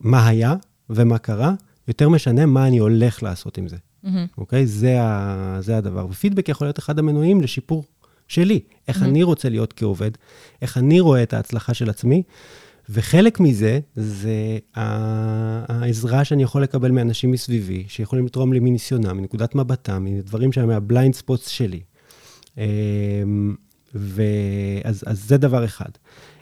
מה 0.00 0.28
היה 0.28 0.54
ומה 0.90 1.18
קרה, 1.18 1.52
יותר 1.88 2.08
משנה 2.08 2.46
מה 2.46 2.66
אני 2.66 2.78
הולך 2.78 3.22
לעשות 3.22 3.58
עם 3.58 3.68
זה. 3.68 3.76
Mm-hmm. 3.76 4.08
אוקיי? 4.38 4.66
זה, 4.66 5.02
ה, 5.02 5.56
זה 5.60 5.76
הדבר. 5.76 6.06
ופידבק 6.10 6.48
יכול 6.48 6.66
להיות 6.66 6.78
אחד 6.78 6.98
המנועים 6.98 7.40
לשיפור 7.40 7.84
שלי. 8.28 8.60
איך 8.88 9.02
mm-hmm. 9.02 9.04
אני 9.04 9.22
רוצה 9.22 9.48
להיות 9.48 9.72
כעובד, 9.72 10.10
איך 10.62 10.78
אני 10.78 11.00
רואה 11.00 11.22
את 11.22 11.32
ההצלחה 11.32 11.74
של 11.74 11.90
עצמי, 11.90 12.22
וחלק 12.92 13.40
מזה, 13.40 13.80
זה 13.96 14.58
העזרה 14.74 16.24
שאני 16.24 16.42
יכול 16.42 16.62
לקבל 16.62 16.90
מאנשים 16.90 17.30
מסביבי, 17.30 17.84
שיכולים 17.88 18.26
לתרום 18.26 18.52
לי 18.52 18.60
מניסיונם, 18.60 19.16
מנקודת 19.16 19.54
מבטם, 19.54 20.04
מדברים 20.04 20.52
שהם 20.52 20.68
מה 20.68 20.81
blind 20.81 21.14
spots 21.14 21.48
שלי. 21.48 21.80
אמ, 22.58 23.54
ואז 23.94 25.04
אז 25.06 25.24
זה 25.28 25.36
דבר 25.36 25.64
אחד. 25.64 25.90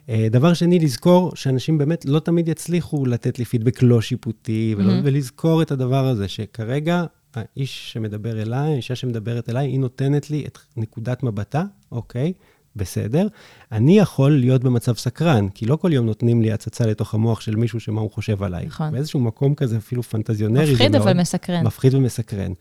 אה, 0.08 0.26
דבר 0.30 0.54
שני, 0.54 0.78
לזכור 0.78 1.36
שאנשים 1.36 1.78
באמת 1.78 2.04
לא 2.04 2.18
תמיד 2.18 2.48
יצליחו 2.48 3.06
לתת 3.06 3.38
לי 3.38 3.44
פידבק 3.44 3.82
לא 3.82 4.00
שיפוטי, 4.00 4.74
ולא, 4.78 4.92
mm-hmm. 4.92 5.04
ולזכור 5.04 5.62
את 5.62 5.70
הדבר 5.70 6.06
הזה, 6.06 6.28
שכרגע 6.28 7.04
האיש 7.34 7.92
שמדבר 7.92 8.42
אליי, 8.42 8.72
האישה 8.72 8.94
שמדברת 8.94 9.48
אליי, 9.48 9.66
היא 9.66 9.80
נותנת 9.80 10.30
לי 10.30 10.44
את 10.46 10.58
נקודת 10.76 11.22
מבטה, 11.22 11.64
אוקיי? 11.92 12.32
בסדר. 12.78 13.26
אני 13.72 13.98
יכול 13.98 14.38
להיות 14.38 14.64
במצב 14.64 14.94
סקרן, 14.96 15.48
כי 15.48 15.66
לא 15.66 15.76
כל 15.76 15.92
יום 15.92 16.06
נותנים 16.06 16.42
לי 16.42 16.52
הצצה 16.52 16.86
לתוך 16.86 17.14
המוח 17.14 17.40
של 17.40 17.56
מישהו 17.56 17.80
שמה 17.80 18.00
הוא 18.00 18.10
חושב 18.10 18.42
עליי. 18.42 18.66
נכון. 18.66 18.92
באיזשהו 18.92 19.20
מקום 19.20 19.54
כזה 19.54 19.76
אפילו 19.76 20.02
פנטזיונרי. 20.02 20.72
מפחיד 20.72 20.94
אבל 20.94 21.12
מסקרן. 21.12 21.66
מפחיד 21.66 21.94
ומסקרן. 21.94 22.52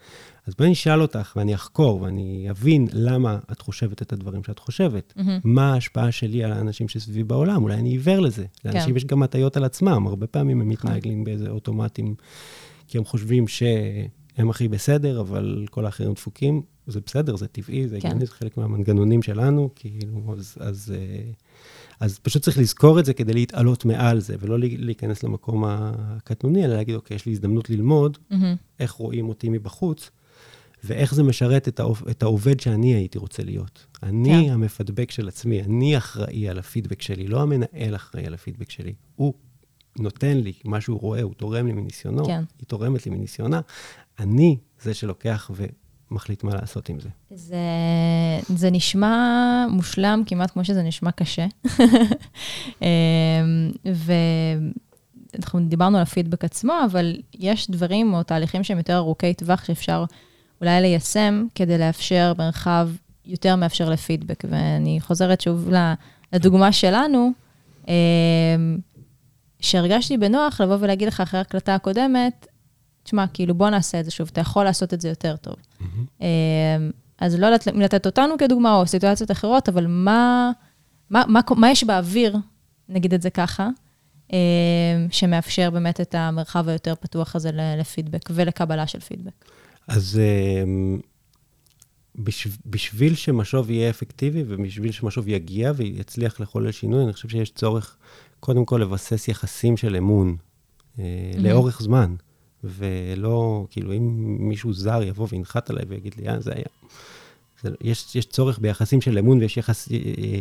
אז 0.48 0.54
בואי 0.58 0.70
נשאל 0.70 1.02
אותך, 1.02 1.34
ואני 1.36 1.56
אחקור, 1.56 2.02
ואני 2.02 2.48
אבין 2.50 2.88
למה 2.94 3.38
את 3.52 3.62
חושבת 3.62 4.02
את 4.02 4.14
הדברים 4.14 4.44
שאת 4.44 4.60
חושבת. 4.60 5.14
Mm-hmm. 5.18 5.22
מה 5.44 5.74
ההשפעה 5.74 6.12
שלי 6.12 6.44
על 6.44 6.52
האנשים 6.52 6.88
שסביבי 6.88 7.24
בעולם? 7.24 7.64
אולי 7.64 7.76
אני 7.76 7.90
עיוור 7.90 8.20
לזה. 8.20 8.46
כן. 8.64 8.70
לאנשים 8.70 8.98
יש 8.98 9.06
גם 9.06 9.24
הטיות 9.24 9.58
על 9.58 9.64
עצמם, 9.64 10.08
הרבה 10.08 10.28
פעמים 10.28 10.62
הם 10.62 10.72
נכון. 10.72 10.90
מתנהגים 10.90 11.24
באיזה 11.24 11.50
אוטומטים, 11.50 12.16
כי 12.88 12.98
הם 12.98 13.06
חושבים 13.06 13.48
שהם 14.38 14.50
הכי 14.50 14.68
בסדר, 14.68 15.22
אבל 15.22 15.66
כל 15.72 15.86
האחרים 15.86 16.14
דפוקים. 16.14 16.62
זה 16.88 17.00
בסדר, 17.06 17.36
זה 17.36 17.48
טבעי, 17.48 17.88
זה 17.88 17.98
כן. 18.02 18.08
הגיוני, 18.08 18.26
זה 18.26 18.32
חלק 18.32 18.58
מהמנגנונים 18.58 19.22
שלנו, 19.22 19.70
כאילו, 19.76 20.34
אז, 20.38 20.58
אז, 20.60 20.94
אה, 20.98 21.32
אז 22.00 22.20
פשוט 22.20 22.42
צריך 22.44 22.58
לזכור 22.58 23.00
את 23.00 23.06
זה 23.06 23.14
כדי 23.14 23.34
להתעלות 23.34 23.86
מעל 23.86 24.20
זה, 24.20 24.36
ולא 24.40 24.60
להיכנס 24.60 25.24
למקום 25.24 25.64
הקטנוני, 25.68 26.66
אלא 26.66 26.76
להגיד, 26.76 26.96
אוקיי, 26.96 27.16
יש 27.16 27.26
לי 27.26 27.32
הזדמנות 27.32 27.70
ללמוד 27.70 28.18
mm-hmm. 28.32 28.36
איך 28.80 28.92
רואים 28.92 29.30
אותי 29.30 29.50
מבחוץ, 29.50 30.10
ואיך 30.84 31.16
זה 31.16 31.24
משרת 31.24 31.68
את, 31.68 31.80
העוב, 31.80 32.04
את 32.12 32.24
העובד 32.24 32.60
שאני 32.60 32.96
הייתי 32.96 33.18
רוצה 33.18 33.44
להיות. 33.44 33.86
אני 34.04 34.46
כן. 34.48 34.54
המפדבק 34.54 35.12
של 35.12 35.28
עצמי, 35.28 35.62
אני 35.62 35.98
אחראי 35.98 36.50
על 36.50 36.60
הפידבק 36.60 37.02
שלי, 37.02 37.28
לא 37.28 37.42
המנהל 37.42 37.96
אחראי 37.96 38.26
על 38.26 38.34
הפידבק 38.34 38.70
שלי. 38.70 38.94
הוא 39.16 39.34
נותן 40.00 40.38
לי 40.38 40.54
מה 40.66 40.82
שהוא 40.82 41.00
רואה, 41.00 41.22
הוא 41.22 41.34
תורם 41.34 41.68
לי 41.68 41.74
מניסיונו, 41.74 42.26
כן. 42.26 42.44
היא 42.60 42.68
תורמת 42.68 43.06
לי 43.06 43.12
מניסיונה. 43.12 43.62
אני 44.20 44.58
זה 44.82 44.94
שלוקח 44.94 45.52
ומחליט 46.12 46.44
מה 46.44 46.56
לעשות 46.56 46.90
עם 46.90 47.00
זה. 47.00 47.10
זה, 47.32 47.58
זה 48.56 48.70
נשמע 48.70 49.66
מושלם, 49.70 50.24
כמעט 50.26 50.52
כמו 50.52 50.66
שזה 50.66 50.84
נשמע 50.84 51.12
קשה. 51.12 51.46
אמ, 52.82 52.88
ואנחנו 53.86 55.60
דיברנו 55.60 55.98
על 55.98 56.04
הפידבק 56.04 56.46
עצמו, 56.46 56.74
אבל 56.86 57.18
יש 57.34 57.72
דברים 57.72 58.14
או 58.14 58.24
תהליכים 58.24 58.64
שהם 58.64 58.78
יותר 58.78 58.98
ארוכי 58.98 59.34
טווח 59.34 59.64
שאפשר 59.66 60.06
אולי 60.62 60.82
ליישם 60.82 61.46
כדי 61.56 61.78
לאפשר 61.78 62.34
מרחב 62.38 62.90
יותר 63.26 63.56
מאפשר 63.56 63.90
לפידבק. 63.90 64.44
ואני 64.50 64.98
חוזרת 65.02 65.42
שוב 65.42 65.70
לדוגמה 66.34 66.72
שלנו, 66.72 67.32
אמ, 67.88 67.94
שהרגשתי 69.60 70.18
בנוח 70.18 70.62
לבוא 70.62 70.78
ולהגיד 70.80 71.08
לך 71.08 71.22
אחרי 71.22 71.38
ההקלטה 71.38 71.76
הקודמת, 71.76 72.48
תשמע, 73.08 73.26
כאילו, 73.34 73.56
בוא 73.56 73.70
נעשה 73.70 74.00
את 74.00 74.06
זה 74.06 74.12
שוב, 74.12 74.30
אתה 74.32 74.42
יכול 74.42 74.64
לעשות 74.64 74.94
את 74.94 75.02
זה 75.02 75.10
יותר 75.10 75.36
טוב. 75.36 75.56
Mm-hmm. 75.56 76.24
אז 77.20 77.40
לא 77.40 77.50
לתת 77.74 78.06
אותנו 78.06 78.38
כדוגמה 78.38 78.76
או 78.76 78.88
סיטואציות 78.88 79.32
אחרות, 79.32 79.70
אבל 79.70 79.88
מה, 79.88 80.52
מה, 81.10 81.24
מה, 81.28 81.40
מה 81.58 81.72
יש 81.72 81.84
באוויר, 81.84 82.38
נגיד 82.90 83.14
את 83.14 83.22
זה 83.22 83.30
ככה, 83.30 83.70
אמ, 84.34 84.38
שמאפשר 85.12 85.70
באמת 85.70 86.02
את 86.02 86.16
המרחב 86.16 86.70
היותר 86.70 86.94
פתוח 87.00 87.36
הזה 87.36 87.50
לפידבק 87.54 88.30
ולקבלה 88.34 88.88
של 88.88 89.00
פידבק? 89.00 89.46
אז 89.88 90.20
אמ, 90.64 91.00
בשביל 92.66 93.16
שמשוב 93.16 93.72
יהיה 93.72 93.90
אפקטיבי 93.90 94.44
ובשביל 94.48 94.92
שמשוב 94.92 95.28
יגיע 95.28 95.72
ויצליח 95.76 96.40
לחולל 96.40 96.72
שינוי, 96.72 97.04
אני 97.04 97.14
חושב 97.14 97.30
שיש 97.30 97.50
צורך 97.50 97.98
קודם 98.40 98.66
כל 98.66 98.78
לבסס 98.78 99.28
יחסים 99.28 99.78
של 99.78 99.96
אמון 99.96 100.36
mm-hmm. 100.38 101.02
לאורך 101.38 101.82
זמן, 101.82 102.16
ולא, 102.64 103.66
כאילו, 103.70 103.94
אם 103.94 104.36
מישהו 104.50 104.74
זר 104.74 105.04
יבוא 105.04 105.28
וינחת 105.32 105.70
עליי 105.70 105.86
ויגיד 105.88 106.16
לי, 106.18 106.30
אה, 106.30 106.40
זה 106.40 106.52
היה... 106.56 106.66
זה, 107.62 107.70
יש, 107.82 108.16
יש 108.16 108.26
צורך 108.26 108.60
ביחסים 108.60 109.02
של 109.02 109.18
אמון 109.18 109.40
ויש 109.40 109.58
יחס, 109.58 109.90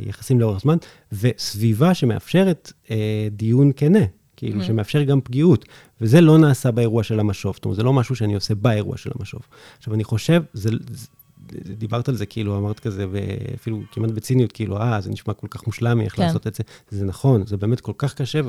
יחסים 0.07 0.41
לאורך 0.41 0.61
זמן, 0.61 0.77
וסביבה 1.13 1.95
שמאפשרת 1.95 2.73
אה, 2.91 3.29
דיון 3.31 3.73
כנה. 3.77 4.05
כאילו, 4.37 4.61
mm-hmm. 4.61 4.65
שמאפשר 4.65 5.03
גם 5.03 5.21
פגיעות. 5.21 5.65
וזה 6.01 6.21
לא 6.21 6.39
נעשה 6.39 6.71
באירוע 6.71 7.03
של 7.03 7.21
המשוב, 7.21 7.55
זאת 7.55 7.65
אומרת, 7.65 7.77
זה 7.77 7.83
לא 7.83 7.93
משהו 7.93 8.17
שאני 8.17 8.35
עושה 8.35 8.55
באירוע 8.55 8.97
של 8.97 9.11
המשוב. 9.19 9.41
עכשיו, 9.79 9.95
אני 9.95 10.05
חושב, 10.05 10.43
זה, 10.53 10.71
דיברת 11.79 12.09
על 12.09 12.17
זה, 12.17 12.27
כאילו, 12.27 12.59
אמרת 12.59 12.81
כזה, 12.81 13.07
ואפילו 13.11 13.81
כמעט 13.93 14.11
בציניות, 14.11 14.53
כאילו, 14.53 14.79
אה, 14.79 15.01
זה 15.01 15.11
נשמע 15.11 15.35
כל 15.35 15.47
כך 15.51 15.67
מושלם, 15.67 16.01
איך 16.01 16.17
כן. 16.17 16.23
לעשות 16.23 16.47
את 16.47 16.55
זה. 16.55 16.63
זה 16.91 17.05
נכון, 17.05 17.47
זה 17.47 17.57
באמת 17.57 17.81
כל 17.81 17.93
כך 17.99 18.15
קשה, 18.15 18.41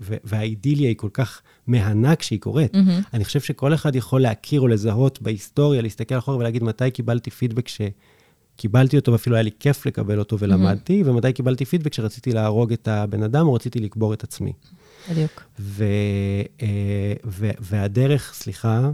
והאידיליה 0.00 0.88
היא 0.88 0.96
כל 0.96 1.08
כך 1.12 1.42
מהנה 1.66 2.16
כשהיא 2.16 2.40
קורית. 2.40 2.74
Mm-hmm. 2.74 3.08
אני 3.14 3.24
חושב 3.24 3.40
שכל 3.40 3.74
אחד 3.74 3.96
יכול 3.96 4.22
להכיר 4.22 4.60
או 4.60 4.68
לזהות 4.68 5.22
בהיסטוריה, 5.22 5.82
להסתכל 5.82 6.18
אחורה 6.18 6.36
ולהגיד 6.38 6.62
מתי 6.62 6.90
קיבלתי 6.90 7.30
פידבק 7.30 7.68
ש... 7.68 7.80
קיבלתי 8.56 8.96
אותו 8.96 9.12
ואפילו 9.12 9.36
היה 9.36 9.42
לי 9.42 9.50
כיף 9.60 9.86
לקבל 9.86 10.18
אותו 10.18 10.38
ולמדתי, 10.38 11.02
mm-hmm. 11.02 11.08
ומתי 11.08 11.32
קיבלתי 11.32 11.64
פידבק 11.64 11.94
שרציתי 11.94 12.32
להרוג 12.32 12.72
את 12.72 12.88
הבן 12.88 13.22
אדם 13.22 13.46
או 13.46 13.54
רציתי 13.54 13.80
לקבור 13.80 14.14
את 14.14 14.24
עצמי. 14.24 14.52
בדיוק. 15.10 15.42
ו, 15.58 15.84
אה, 16.62 17.12
ו, 17.26 17.50
והדרך, 17.60 18.32
סליחה, 18.34 18.90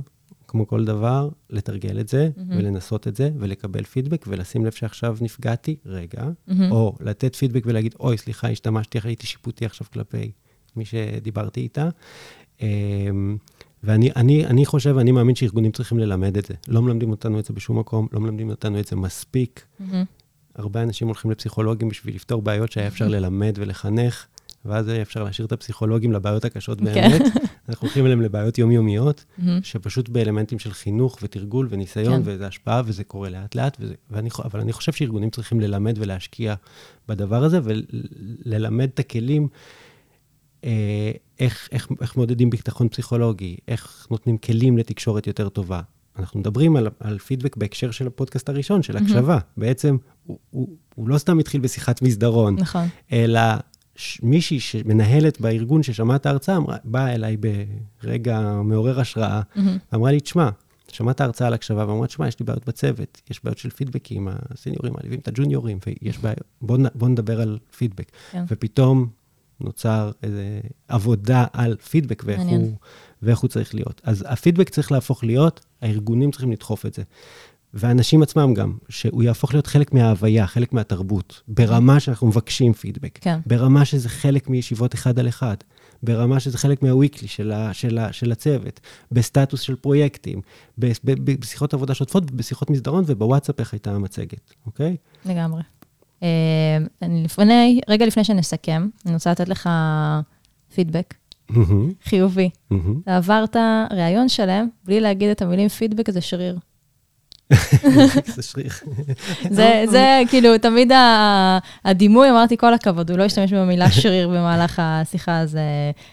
כמו 0.52 0.66
כל 0.66 0.84
דבר, 0.84 1.28
לתרגל 1.50 2.00
את 2.00 2.08
זה, 2.08 2.30
mm-hmm. 2.34 2.40
ולנסות 2.50 3.08
את 3.08 3.16
זה, 3.16 3.30
ולקבל 3.38 3.84
פידבק, 3.84 4.24
ולשים 4.28 4.64
לב 4.64 4.72
שעכשיו 4.72 5.16
נפגעתי, 5.20 5.76
רגע, 5.86 6.22
mm-hmm. 6.22 6.52
או 6.70 6.96
לתת 7.00 7.36
פידבק 7.36 7.62
ולהגיד, 7.66 7.94
אוי, 8.00 8.18
סליחה, 8.18 8.48
השתמשתי, 8.48 8.98
הייתי 9.04 9.26
שיפוטי 9.26 9.66
עכשיו 9.66 9.86
כלפי 9.92 10.32
מי 10.76 10.84
שדיברתי 10.84 11.60
איתה. 11.60 11.88
אמ, 12.60 13.36
ואני 13.82 14.10
אני, 14.16 14.46
אני 14.46 14.66
חושב, 14.66 14.98
אני 14.98 15.12
מאמין 15.12 15.34
שארגונים 15.34 15.72
צריכים 15.72 15.98
ללמד 15.98 16.36
את 16.36 16.44
זה. 16.44 16.54
לא 16.68 16.82
מלמדים 16.82 17.10
אותנו 17.10 17.38
את 17.38 17.44
זה 17.44 17.54
בשום 17.54 17.78
מקום, 17.78 18.08
לא 18.12 18.20
מלמדים 18.20 18.50
אותנו 18.50 18.80
את 18.80 18.86
זה 18.86 18.96
מספיק. 18.96 19.66
Mm-hmm. 19.80 19.84
הרבה 20.54 20.82
אנשים 20.82 21.06
הולכים 21.06 21.30
לפסיכולוגים 21.30 21.88
בשביל 21.88 22.14
לפתור 22.14 22.42
בעיות 22.42 22.72
שהיה 22.72 22.86
אפשר 22.86 23.08
ללמד 23.08 23.54
ולחנך. 23.56 24.26
ואז 24.64 24.88
אפשר 24.88 25.24
להשאיר 25.24 25.46
את 25.46 25.52
הפסיכולוגים 25.52 26.12
לבעיות 26.12 26.44
הקשות 26.44 26.78
כן. 26.78 26.84
באמת. 26.84 27.22
אנחנו 27.68 27.86
הולכים 27.86 28.06
אליהם 28.06 28.22
לבעיות 28.22 28.58
יומיומיות, 28.58 29.24
שפשוט 29.62 30.08
באלמנטים 30.08 30.58
של 30.58 30.72
חינוך 30.72 31.18
ותרגול 31.22 31.66
וניסיון, 31.70 32.24
כן. 32.24 32.30
וזה 32.30 32.46
השפעה, 32.46 32.82
וזה 32.84 33.04
קורה 33.04 33.28
לאט-לאט, 33.28 33.80
אבל 34.44 34.60
אני 34.60 34.72
חושב 34.72 34.92
שארגונים 34.92 35.30
צריכים 35.30 35.60
ללמד 35.60 35.94
ולהשקיע 35.98 36.54
בדבר 37.08 37.44
הזה, 37.44 37.60
וללמד 37.64 38.88
את 38.94 38.98
הכלים. 38.98 39.48
אה, 40.64 41.12
איך, 41.40 41.68
איך, 41.72 41.88
איך 42.00 42.16
מודדים 42.16 42.50
ביטחון 42.50 42.88
פסיכולוגי, 42.88 43.56
איך 43.68 44.06
נותנים 44.10 44.38
כלים 44.38 44.78
לתקשורת 44.78 45.26
יותר 45.26 45.48
טובה. 45.48 45.80
אנחנו 46.18 46.40
מדברים 46.40 46.76
על, 46.76 46.88
על 47.00 47.18
פידבק 47.18 47.56
בהקשר 47.56 47.90
של 47.90 48.06
הפודקאסט 48.06 48.48
הראשון, 48.48 48.82
של 48.82 48.96
הקשבה. 48.96 49.38
Mm-hmm. 49.38 49.60
בעצם, 49.60 49.96
הוא, 50.26 50.38
הוא, 50.50 50.68
הוא 50.94 51.08
לא 51.08 51.18
סתם 51.18 51.38
התחיל 51.38 51.60
בשיחת 51.60 52.02
מסדרון, 52.02 52.56
נכון. 52.58 52.88
אלא 53.12 53.40
מישהי 54.22 54.60
שמנהלת 54.60 55.40
בארגון 55.40 55.82
ששמעה 55.82 56.16
את 56.16 56.26
ההרצאה, 56.26 56.58
באה 56.84 57.14
אליי 57.14 57.36
ברגע 58.02 58.52
מעורר 58.64 59.00
השראה, 59.00 59.40
mm-hmm. 59.56 59.94
אמרה 59.94 60.10
לי, 60.10 60.20
תשמע, 60.20 60.48
שמעת 60.88 61.20
ההרצאה 61.20 61.46
על 61.46 61.54
הקשבה, 61.54 61.88
ואמרה, 61.88 62.06
תשמע, 62.06 62.28
יש 62.28 62.40
לי 62.40 62.46
בעיות 62.46 62.68
בצוות, 62.68 63.20
יש 63.30 63.44
בעיות 63.44 63.58
של 63.58 63.70
פידבקים, 63.70 64.28
הסיניורים 64.30 64.92
מעליבים 64.92 65.18
את 65.18 65.28
הג'וניורים, 65.28 65.78
ויש 65.86 66.18
בעיות, 66.18 66.44
בוא, 66.62 66.78
בוא 66.94 67.08
נדבר 67.08 67.40
על 67.40 67.58
פידבק. 67.76 68.12
כן. 68.30 68.44
ופתאום 68.48 69.08
נוצר 69.60 70.10
איזה 70.22 70.60
עבודה 70.88 71.44
על 71.52 71.76
פידבק 71.76 72.22
ואיך 72.26 72.40
הוא, 72.40 72.76
ואיך 73.22 73.38
הוא 73.38 73.48
צריך 73.48 73.74
להיות. 73.74 74.00
אז 74.04 74.24
הפידבק 74.28 74.68
צריך 74.68 74.92
להפוך 74.92 75.24
להיות, 75.24 75.66
הארגונים 75.82 76.30
צריכים 76.30 76.52
לדחוף 76.52 76.86
את 76.86 76.94
זה. 76.94 77.02
והאנשים 77.74 78.22
עצמם 78.22 78.54
גם, 78.54 78.72
שהוא 78.88 79.22
יהפוך 79.22 79.54
להיות 79.54 79.66
חלק 79.66 79.94
מההוויה, 79.94 80.46
חלק 80.46 80.72
מהתרבות, 80.72 81.42
ברמה 81.48 82.00
שאנחנו 82.00 82.26
מבקשים 82.26 82.72
פידבק, 82.72 83.18
כן. 83.20 83.38
ברמה 83.46 83.84
שזה 83.84 84.08
חלק 84.08 84.50
מישיבות 84.50 84.94
אחד 84.94 85.18
על 85.18 85.28
אחד, 85.28 85.56
ברמה 86.02 86.40
שזה 86.40 86.58
חלק 86.58 86.82
מהוויקלי 86.82 87.28
של, 87.28 87.52
של, 87.72 87.98
של 88.12 88.32
הצוות, 88.32 88.80
בסטטוס 89.12 89.60
של 89.60 89.76
פרויקטים, 89.76 90.40
בשיחות 90.78 91.74
עבודה 91.74 91.94
שוטפות, 91.94 92.30
בשיחות 92.30 92.70
מסדרון 92.70 93.04
ובוואטסאפ 93.06 93.60
איך 93.60 93.72
הייתה 93.72 93.90
המצגת, 93.90 94.54
אוקיי? 94.66 94.96
לגמרי. 95.26 95.62
אני 97.02 97.24
לפני, 97.24 97.80
רגע 97.88 98.06
לפני 98.06 98.24
שנסכם, 98.24 98.88
אני 99.06 99.14
רוצה 99.14 99.30
לתת 99.30 99.48
לך 99.48 99.68
פידבק. 100.74 101.14
חיובי. 102.04 102.50
אתה 103.04 103.16
עברת 103.16 103.56
ראיון 103.90 104.28
שלם 104.28 104.68
בלי 104.84 105.00
להגיד 105.00 105.30
את 105.30 105.42
המילים 105.42 105.68
פידבק 105.68 106.10
זה 106.10 106.20
שריר. 106.20 106.58
זה. 108.48 108.62
זה, 109.50 109.84
זה 109.90 110.22
כאילו, 110.28 110.58
תמיד 110.58 110.92
הדימוי, 111.84 112.30
אמרתי, 112.30 112.56
כל 112.56 112.74
הכבוד, 112.74 113.10
הוא 113.10 113.18
לא 113.18 113.24
השתמש 113.24 113.52
במילה 113.52 113.90
שריר 114.00 114.28
במהלך 114.28 114.82
השיחה, 114.82 115.38
אז, 115.38 115.56
אה, 115.56 115.60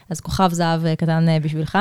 אז 0.09 0.21
כוכב 0.21 0.49
זהב 0.53 0.85
אה, 0.85 0.95
קטן 0.95 1.29
אה, 1.29 1.39
בשבילך. 1.39 1.77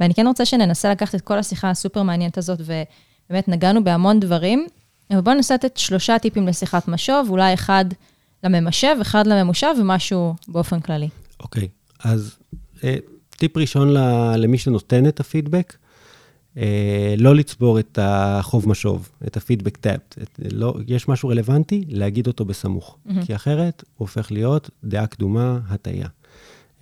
ואני 0.00 0.14
כן 0.14 0.26
רוצה 0.26 0.44
שננסה 0.44 0.90
לקחת 0.90 1.14
את 1.14 1.20
כל 1.20 1.38
השיחה 1.38 1.70
הסופר 1.70 2.02
מעניינת 2.02 2.38
הזאת, 2.38 2.60
ובאמת 2.60 3.48
נגענו 3.48 3.84
בהמון 3.84 4.20
דברים, 4.20 4.66
אבל 5.10 5.20
בואו 5.20 5.36
ננסה 5.36 5.54
לתת 5.54 5.76
שלושה 5.76 6.18
טיפים 6.18 6.48
לשיחת 6.48 6.88
משוב, 6.88 7.30
אולי 7.30 7.54
אחד 7.54 7.84
לממשב, 8.44 8.96
אחד 9.00 9.26
לממושב 9.26 9.74
ומשהו 9.80 10.34
באופן 10.48 10.80
כללי. 10.80 11.08
אוקיי, 11.40 11.68
אז 12.04 12.36
טיפ 13.30 13.56
ראשון 13.56 13.94
למי 14.36 14.58
שנותן 14.58 15.06
את 15.06 15.20
הפידבק, 15.20 15.76
לא 17.18 17.34
לצבור 17.34 17.78
את 17.78 17.98
החוב 18.02 18.68
משוב, 18.68 19.08
את 19.26 19.36
הפידבק 19.36 19.76
טאפ. 19.76 20.00
לא, 20.52 20.74
יש 20.86 21.08
משהו 21.08 21.28
רלוונטי, 21.28 21.84
להגיד 21.88 22.26
אותו 22.26 22.44
בסמוך. 22.44 22.98
מהמם. 23.04 23.24
כי 23.24 23.34
אחרת 23.34 23.84
הוא 23.96 24.06
הופך 24.06 24.32
להיות 24.32 24.70
דעה 24.84 25.06
קדומה, 25.06 25.60
הטעיה. 25.68 26.08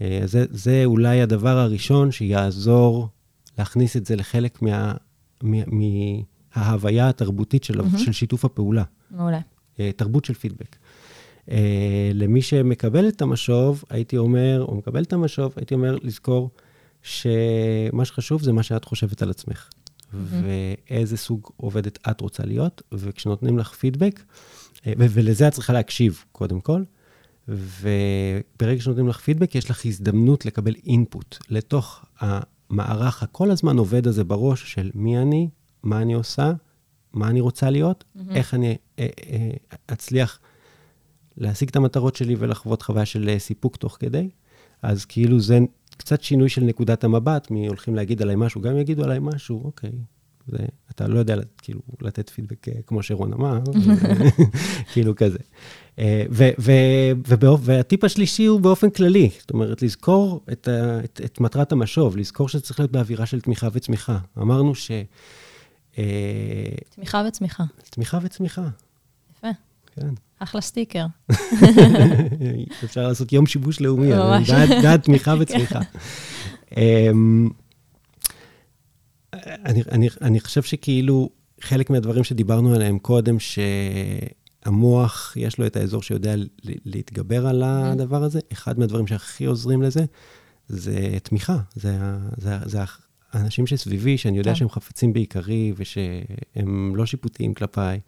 אה, 0.01 0.21
זה, 0.25 0.45
זה 0.51 0.83
אולי 0.85 1.23
הדבר 1.23 1.59
הראשון 1.59 2.11
שיעזור 2.11 3.09
להכניס 3.59 3.97
את 3.97 4.07
זה 4.07 4.17
לחלק 4.17 4.63
מה, 4.63 4.95
מה, 5.43 5.59
מההוויה 6.57 7.09
התרבותית 7.09 7.65
של, 7.65 7.83
מהמם. 7.83 7.99
של 7.99 8.13
שיתוף 8.13 8.45
הפעולה. 8.45 8.85
מעולה. 9.11 9.41
אה, 9.81 9.91
תרבות 9.97 10.25
של 10.25 10.35
פידבק. 10.35 10.77
אה, 11.51 12.11
למי 12.15 12.43
שמקבל 12.43 13.09
את 13.09 13.23
המשוב, 13.23 13.85
הייתי 13.91 14.17
אומר, 14.17 14.65
או 14.69 14.75
מקבל 14.75 15.03
את 15.03 15.13
המשוב, 15.13 15.53
הייתי 15.57 15.75
אומר 15.75 15.97
לזכור 16.03 16.51
שמה 17.03 18.05
שחשוב 18.05 18.43
זה 18.43 18.53
מה 18.53 18.63
שאת 18.63 18.85
חושבת 18.85 19.23
על 19.23 19.31
עצמך. 19.31 19.69
ואיזה 20.13 21.17
סוג 21.17 21.51
עובדת 21.57 21.99
את 22.11 22.21
רוצה 22.21 22.45
להיות, 22.45 22.83
וכשנותנים 22.93 23.59
לך 23.59 23.73
פידבק, 23.73 24.23
אה, 24.87 24.93
ו- 24.99 25.07
ולזה 25.11 25.49
את 25.49 25.53
צריכה 25.53 25.73
להקשיב, 25.73 26.25
קודם 26.33 26.61
כל, 26.61 26.83
וברגע 27.49 28.81
שנותנים 28.81 29.09
לך 29.09 29.21
פידבק, 29.21 29.55
יש 29.55 29.71
לך 29.71 29.87
הזדמנות 29.87 30.47
לקבל 30.47 30.75
אינפוט 30.87 31.37
לתוך 31.49 32.05
המערך 32.19 33.23
הכל 33.23 33.51
הזמן 33.51 33.79
עובד 33.79 34.07
הזה 34.07 34.25
בראש 34.25 34.73
של 34.73 34.91
מי 34.95 35.19
אני, 35.19 35.49
מה 35.83 36.03
אני 36.03 36.15
עושה, 36.15 36.53
מה 37.13 37.29
אני 37.29 37.41
רוצה 37.41 37.71
להיות, 37.71 38.05
איך 38.31 38.55
אני 38.55 38.77
אה, 38.99 39.07
אה, 39.31 39.51
אצליח 39.93 40.39
להשיג 41.37 41.69
את 41.69 41.77
המטרות 41.77 42.17
שלי 42.17 42.37
ולחוות 42.39 42.83
חוויה 42.83 43.07
של 43.07 43.35
סיפוק 43.39 43.77
תוך 43.77 43.97
כדי. 44.01 44.29
אז 44.83 45.05
כאילו 45.05 45.41
זה 45.41 45.59
קצת 46.01 46.23
שינוי 46.23 46.49
של 46.49 46.63
נקודת 46.63 47.05
המבט, 47.05 47.51
מי 47.51 47.67
הולכים 47.67 47.95
להגיד 47.95 48.23
עליי 48.23 48.37
משהו, 48.37 48.61
גם 48.61 48.79
יגידו 48.79 49.05
עליי 49.05 49.19
משהו, 49.23 49.65
אוקיי. 49.65 49.91
זה, 50.47 50.59
אתה 50.91 51.09
לא 51.09 51.19
יודע 51.19 51.37
כאילו 51.59 51.81
לתת 52.01 52.31
פידבק 52.31 52.69
אה, 52.69 52.75
כמו 52.87 53.03
שרון 53.03 53.33
אמר, 53.33 53.61
כאילו 54.93 55.17
כזה. 55.17 55.39
אה, 55.99 56.25
ו, 56.31 56.49
ו, 56.59 56.73
ובאופ, 57.29 57.61
והטיפ 57.65 58.05
השלישי 58.05 58.45
הוא 58.45 58.61
באופן 58.61 58.91
כללי, 58.91 59.31
זאת 59.41 59.51
אומרת, 59.51 59.83
לזכור 59.83 60.41
את, 60.53 60.69
ה, 60.69 61.01
את, 61.05 61.21
את 61.25 61.41
מטרת 61.41 61.73
המשוב, 61.73 62.17
לזכור 62.17 62.49
שצריך 62.49 62.81
להיות 62.81 62.93
באווירה 62.93 63.27
של 63.27 63.41
תמיכה 63.41 63.69
וצמיחה. 63.73 64.19
אמרנו 64.39 64.75
ש... 64.75 64.91
אה, 65.99 66.05
תמיכה 66.95 67.23
וצמיחה. 67.29 67.65
תמיכה 67.91 68.19
וצמיחה, 68.23 68.69
יפה. 69.31 69.49
כן. 69.95 70.15
אחלה 70.41 70.61
סטיקר. 70.61 71.07
אפשר 72.85 73.09
לעשות 73.09 73.33
יום 73.33 73.47
שיבוש 73.47 73.81
לאומי, 73.81 74.11
בעד 74.83 75.01
תמיכה 75.01 75.35
וצמיחה. 75.41 75.81
אמ, 76.77 77.49
אני, 79.45 79.83
אני, 79.93 80.09
אני 80.23 80.41
חושב 80.41 80.63
שכאילו, 80.63 81.31
חלק 81.61 81.91
מהדברים 81.91 82.25
שדיברנו 82.25 82.75
עליהם 82.75 82.99
קודם, 82.99 83.37
שהמוח, 84.65 85.33
יש 85.37 85.59
לו 85.59 85.67
את 85.67 85.77
האזור 85.77 86.03
שיודע 86.03 86.35
להתגבר 86.65 87.47
על 87.47 87.63
הדבר 87.65 88.23
הזה, 88.23 88.41
אחד 88.53 88.79
מהדברים 88.79 89.07
שהכי 89.07 89.45
עוזרים 89.45 89.83
לזה, 89.83 90.05
זה 90.69 91.19
תמיכה. 91.23 91.59
זה, 91.75 91.99
זה, 92.37 92.59
זה 92.65 92.79
האנשים 93.33 93.67
שסביבי, 93.67 94.19
שאני 94.19 94.39
יודע 94.39 94.51
כן. 94.51 94.55
שהם 94.55 94.69
חפצים 94.69 95.13
בעיקרי, 95.13 95.73
ושהם 95.77 96.97
לא 96.97 97.07
שיפוטיים 97.07 97.55
כלפיי. 97.55 98.01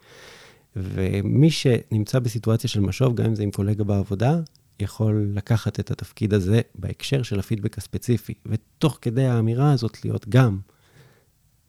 ומי 0.75 1.51
שנמצא 1.51 2.19
בסיטואציה 2.19 2.69
של 2.69 2.79
משוב, 2.79 3.15
גם 3.15 3.25
אם 3.25 3.35
זה 3.35 3.43
עם 3.43 3.51
קולגה 3.51 3.83
בעבודה, 3.83 4.39
יכול 4.79 5.31
לקחת 5.33 5.79
את 5.79 5.91
התפקיד 5.91 6.33
הזה 6.33 6.61
בהקשר 6.75 7.23
של 7.23 7.39
הפידבק 7.39 7.77
הספציפי, 7.77 8.33
ותוך 8.45 8.97
כדי 9.01 9.25
האמירה 9.25 9.71
הזאת 9.71 10.05
להיות 10.05 10.29
גם 10.29 10.59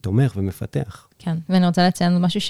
תומך 0.00 0.32
ומפתח. 0.36 1.08
כן, 1.18 1.36
ואני 1.48 1.66
רוצה 1.66 1.88
לציין 1.88 2.18
משהו 2.18 2.40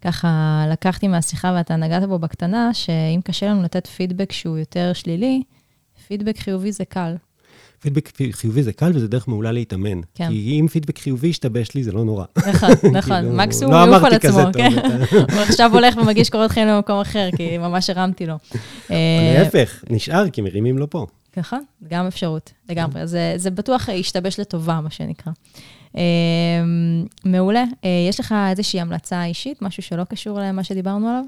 שככה 0.00 0.64
לקחתי 0.72 1.08
מהשיחה 1.08 1.52
ואתה 1.56 1.76
נגעת 1.76 2.08
בו 2.08 2.18
בקטנה, 2.18 2.74
שאם 2.74 3.20
קשה 3.24 3.46
לנו 3.46 3.62
לתת 3.62 3.86
פידבק 3.86 4.32
שהוא 4.32 4.58
יותר 4.58 4.92
שלילי, 4.92 5.42
פידבק 6.06 6.38
חיובי 6.38 6.72
זה 6.72 6.84
קל. 6.84 7.14
פידבק 7.80 8.12
חיובי 8.30 8.62
זה 8.62 8.72
קל 8.72 8.92
וזה 8.94 9.08
דרך 9.08 9.28
מעולה 9.28 9.52
להתאמן. 9.52 10.00
כן. 10.14 10.28
כי 10.28 10.60
אם 10.60 10.68
פידבק 10.68 10.98
חיובי 10.98 11.28
ישתבש 11.28 11.74
לי, 11.74 11.82
זה 11.82 11.92
לא 11.92 12.04
נורא. 12.04 12.24
נכון, 12.48 12.70
נכון, 12.98 13.20
כאילו, 13.20 13.32
מקסימום 13.32 13.74
לא 13.74 13.78
יעוף 13.78 14.04
על 14.04 14.14
עצמו, 14.14 14.40
כן. 14.54 14.72
הוא 15.34 15.40
עכשיו 15.40 15.70
הולך 15.74 15.96
ומגיש 15.96 16.30
קורות 16.30 16.50
חיים 16.50 16.68
למקום 16.68 17.00
אחר, 17.00 17.28
כי 17.36 17.58
ממש 17.58 17.90
הרמתי 17.90 18.26
לו. 18.26 18.34
אה, 18.90 19.34
להפך, 19.38 19.84
נשאר, 19.90 20.30
כי 20.30 20.40
מרימים 20.40 20.78
לו 20.78 20.90
פה. 20.90 21.06
נכון, 21.36 21.62
גם 21.88 22.06
אפשרות, 22.06 22.52
לגמרי. 22.68 23.06
זה, 23.06 23.34
זה 23.36 23.50
בטוח 23.50 23.88
ישתבש 23.88 24.40
לטובה, 24.40 24.80
מה 24.80 24.90
שנקרא. 24.90 25.32
אה, 25.96 26.02
מעולה. 27.24 27.64
אה, 27.84 28.06
יש 28.08 28.20
לך 28.20 28.34
איזושהי 28.50 28.80
המלצה 28.80 29.24
אישית, 29.24 29.62
משהו 29.62 29.82
שלא 29.82 30.04
קשור 30.04 30.38
למה 30.40 30.64
שדיברנו 30.64 31.08
עליו? 31.08 31.24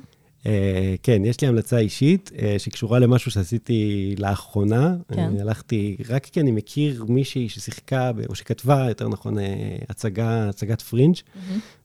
אה, 0.47 0.95
כן, 1.03 1.25
יש 1.25 1.41
לי 1.41 1.49
המלצה 1.49 1.79
אישית 1.79 2.31
אה, 2.39 2.55
שקשורה 2.59 2.99
למשהו 2.99 3.31
שעשיתי 3.31 4.15
לאחרונה. 4.19 4.97
כן. 5.09 5.19
אני 5.19 5.41
הלכתי, 5.41 5.97
רק 6.09 6.27
כי 6.27 6.41
אני 6.41 6.51
מכיר 6.51 7.05
מישהי 7.09 7.49
ששיחקה, 7.49 8.11
או 8.29 8.35
שכתבה, 8.35 8.89
יותר 8.89 9.09
נכון, 9.09 9.39
אה, 9.39 9.77
הצגה, 9.89 10.49
הצגת 10.49 10.83
פרינג', 10.83 11.17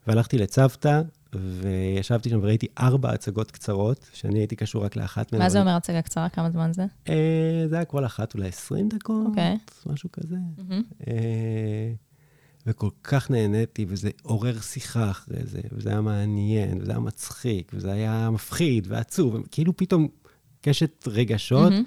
והלכתי 0.08 0.38
לצוותא, 0.38 1.02
וישבתי 1.39 2.30
שם 2.30 2.39
וראיתי 2.41 2.68
ארבע 2.80 3.13
הצגות 3.13 3.52
קצרות, 3.52 4.10
שאני 4.13 4.39
הייתי 4.39 4.56
קשור 4.56 4.86
רק 4.86 4.96
לאחת 4.96 5.34
מהן. 5.34 5.41
מה 5.41 5.50
זה 5.50 5.60
אומר 5.60 5.72
הצגה 5.72 6.02
קצרה? 6.02 6.30
כמה 6.30 6.52
זמן 6.52 6.74
זה? 6.74 6.86
אה, 7.10 7.65
זה 7.70 7.76
היה 7.76 7.86
כל 7.86 8.06
אחת 8.06 8.34
אולי 8.34 8.48
20 8.48 8.89
דקות, 8.89 9.26
אוקיי. 9.28 9.58
משהו 9.86 10.10
כזה. 10.12 10.36
מהמם. 10.58 10.84
אה, 11.08 11.13
וכל 12.67 12.89
כך 13.04 13.32
נהניתי, 13.32 13.86
וזה 13.89 14.10
עורר 14.23 14.60
שיחה 14.60 15.10
אחרי 15.10 15.38
זה, 15.43 15.62
וזה 15.71 15.89
היה 15.89 16.01
מעניין, 16.01 16.82
וזה 16.82 16.91
היה 16.91 16.99
מצחיק, 16.99 17.71
וזה 17.73 17.91
היה 17.91 18.30
מפחיד 18.32 18.88
ועצוב, 18.89 19.38
כאילו 19.51 19.78
פתאום 19.78 20.08
קשת 20.62 21.08
רגשות, 21.08 21.71
מהמם. 21.71 21.84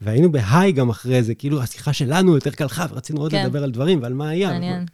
והיינו 0.00 0.32
בהיי 0.32 0.72
גם 0.72 0.88
אחרי 0.90 1.22
זה, 1.22 1.34
כאילו 1.34 1.62
השיחה 1.62 1.92
שלנו 1.92 2.34
יותר 2.34 2.50
קלחה, 2.50 2.86
ורצינו 2.90 3.20
עוד 3.20 3.30
כן. 3.30 3.44
לדבר 3.44 3.64
על 3.64 3.70
דברים 3.70 4.02
ועל 4.02 4.14
מה 4.14 4.28
היה. 4.28 4.50
מעניין. 4.50 4.86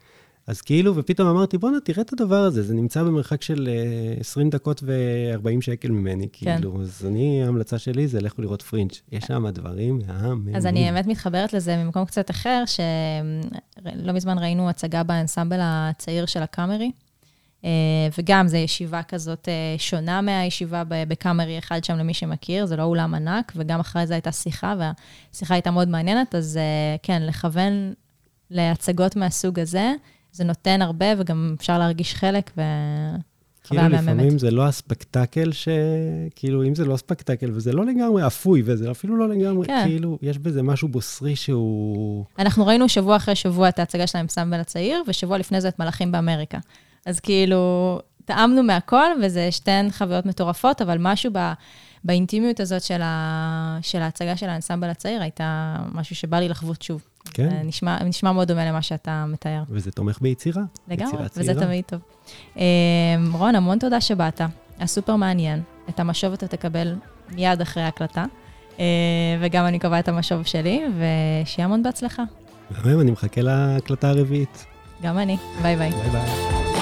אז 0.46 0.60
כאילו, 0.60 0.96
ופתאום 0.96 1.28
אמרתי, 1.28 1.58
בואנה, 1.58 1.80
תראה 1.80 2.02
את 2.02 2.12
הדבר 2.12 2.36
הזה, 2.36 2.62
זה 2.62 2.74
נמצא 2.74 3.02
במרחק 3.02 3.42
של 3.42 3.68
אה, 3.68 4.20
20 4.20 4.50
דקות 4.50 4.82
ו-40 4.84 5.60
שקל 5.60 5.88
ממני, 5.88 6.28
כן. 6.32 6.54
כאילו, 6.56 6.82
אז 6.82 7.06
אני, 7.08 7.44
ההמלצה 7.44 7.78
שלי 7.78 8.08
זה 8.08 8.20
לכו 8.20 8.42
לראות 8.42 8.62
פרינג'. 8.62 8.90
יש 9.12 9.24
שם 9.24 9.48
דברים 9.48 10.00
מהממים. 10.06 10.56
אז 10.56 10.66
אני 10.66 10.84
באמת 10.84 11.06
מתחברת 11.06 11.52
לזה 11.52 11.76
ממקום 11.76 12.04
קצת 12.04 12.30
אחר, 12.30 12.64
שלא 12.66 14.12
מזמן 14.12 14.38
ראינו 14.38 14.68
הצגה 14.68 15.02
באנסמבל 15.02 15.58
הצעיר 15.62 16.26
של 16.26 16.42
הקאמרי, 16.42 16.90
אה, 17.64 17.70
וגם 18.18 18.48
זו 18.48 18.56
ישיבה 18.56 19.02
כזאת 19.02 19.48
אה, 19.48 19.74
שונה 19.78 20.20
מהישיבה 20.20 20.82
בקאמרי 20.88 21.58
אחד 21.58 21.84
שם, 21.84 21.96
למי 21.96 22.14
שמכיר, 22.14 22.66
זה 22.66 22.76
לא 22.76 22.82
אולם 22.82 23.14
ענק, 23.14 23.52
וגם 23.56 23.80
אחרי 23.80 24.06
זה 24.06 24.14
הייתה 24.14 24.32
שיחה, 24.32 24.74
והשיחה 24.78 25.54
הייתה 25.54 25.70
מאוד 25.70 25.88
מעניינת, 25.88 26.34
אז 26.34 26.56
אה, 26.56 26.96
כן, 27.02 27.22
לכוון 27.22 27.92
להצגות 28.50 29.16
מהסוג 29.16 29.60
הזה, 29.60 29.92
זה 30.34 30.44
נותן 30.44 30.82
הרבה, 30.82 31.06
וגם 31.18 31.54
אפשר 31.58 31.78
להרגיש 31.78 32.14
חלק, 32.14 32.50
וחוויה 32.50 33.88
כאילו. 33.88 34.02
לפעמים 34.02 34.38
זה 34.38 34.50
לא 34.50 34.66
הספקטקל 34.66 35.52
ש... 35.52 35.68
כאילו, 36.34 36.64
אם 36.64 36.74
זה 36.74 36.84
לא 36.84 36.96
ספקטקל, 36.96 37.50
וזה 37.52 37.72
לא 37.72 37.86
לגמרי 37.86 38.26
אפוי, 38.26 38.62
וזה 38.64 38.90
אפילו 38.90 39.16
לא 39.16 39.28
לגמרי, 39.28 39.66
כן. 39.66 39.82
כאילו, 39.86 40.18
יש 40.22 40.38
בזה 40.38 40.62
משהו 40.62 40.88
בוסרי 40.88 41.36
שהוא... 41.36 42.24
אנחנו 42.38 42.66
ראינו 42.66 42.88
שבוע 42.88 43.16
אחרי 43.16 43.34
שבוע 43.34 43.68
את 43.68 43.78
ההצגה 43.78 44.06
של 44.06 44.18
האמסמבל 44.18 44.60
הצעיר, 44.60 45.02
ושבוע 45.06 45.38
לפני 45.38 45.60
זה 45.60 45.68
את 45.68 45.78
מלאכים 45.78 46.12
באמריקה. 46.12 46.58
אז 47.06 47.20
כאילו, 47.20 48.00
טעמנו 48.24 48.62
מהכל, 48.62 49.10
וזה 49.22 49.52
שתיהן 49.52 49.90
חוויות 49.90 50.26
מטורפות, 50.26 50.82
אבל 50.82 50.96
משהו 51.00 51.30
ב, 51.34 51.52
באינטימיות 52.04 52.60
הזאת 52.60 52.82
של, 52.82 53.02
ה, 53.02 53.78
של 53.82 53.98
ההצגה 53.98 54.36
של 54.36 54.48
האנסמבל 54.48 54.90
הצעיר, 54.90 55.22
הייתה 55.22 55.76
משהו 55.92 56.16
שבא 56.16 56.38
לי 56.38 56.48
לחוות 56.48 56.82
שוב. 56.82 57.02
כן. 57.32 57.50
זה 57.50 57.56
נשמע, 57.64 58.02
נשמע 58.02 58.32
מאוד 58.32 58.48
דומה 58.48 58.64
למה 58.64 58.82
שאתה 58.82 59.24
מתאר. 59.28 59.62
וזה 59.68 59.90
תומך 59.90 60.18
ביצירה. 60.20 60.62
לגמרי, 60.88 61.24
וזה. 61.36 61.54
תמיד 61.54 61.84
טוב. 61.84 62.00
אמ, 62.56 62.62
רון, 63.32 63.54
המון 63.54 63.78
תודה 63.78 64.00
שבאת, 64.00 64.40
היה 64.78 64.86
סופר 64.86 65.16
מעניין. 65.16 65.62
את 65.88 66.00
המשוב 66.00 66.32
אתה 66.32 66.46
תקבל 66.46 66.94
מיד 67.32 67.60
אחרי 67.60 67.82
ההקלטה, 67.82 68.24
אה, 68.80 68.84
וגם 69.40 69.66
אני 69.66 69.78
קובעה 69.78 69.98
את 69.98 70.08
המשוב 70.08 70.42
שלי, 70.42 70.82
ושיהיה 70.98 71.64
המון 71.64 71.82
בהצלחה. 71.82 72.22
מהמם, 72.70 73.00
אני 73.00 73.10
מחכה 73.10 73.40
להקלטה 73.40 74.08
הרביעית. 74.08 74.64
גם 75.02 75.18
אני. 75.18 75.36
ביי 75.62 75.76
ביי. 75.76 75.90
ביי 75.90 76.10
ביי. 76.10 76.73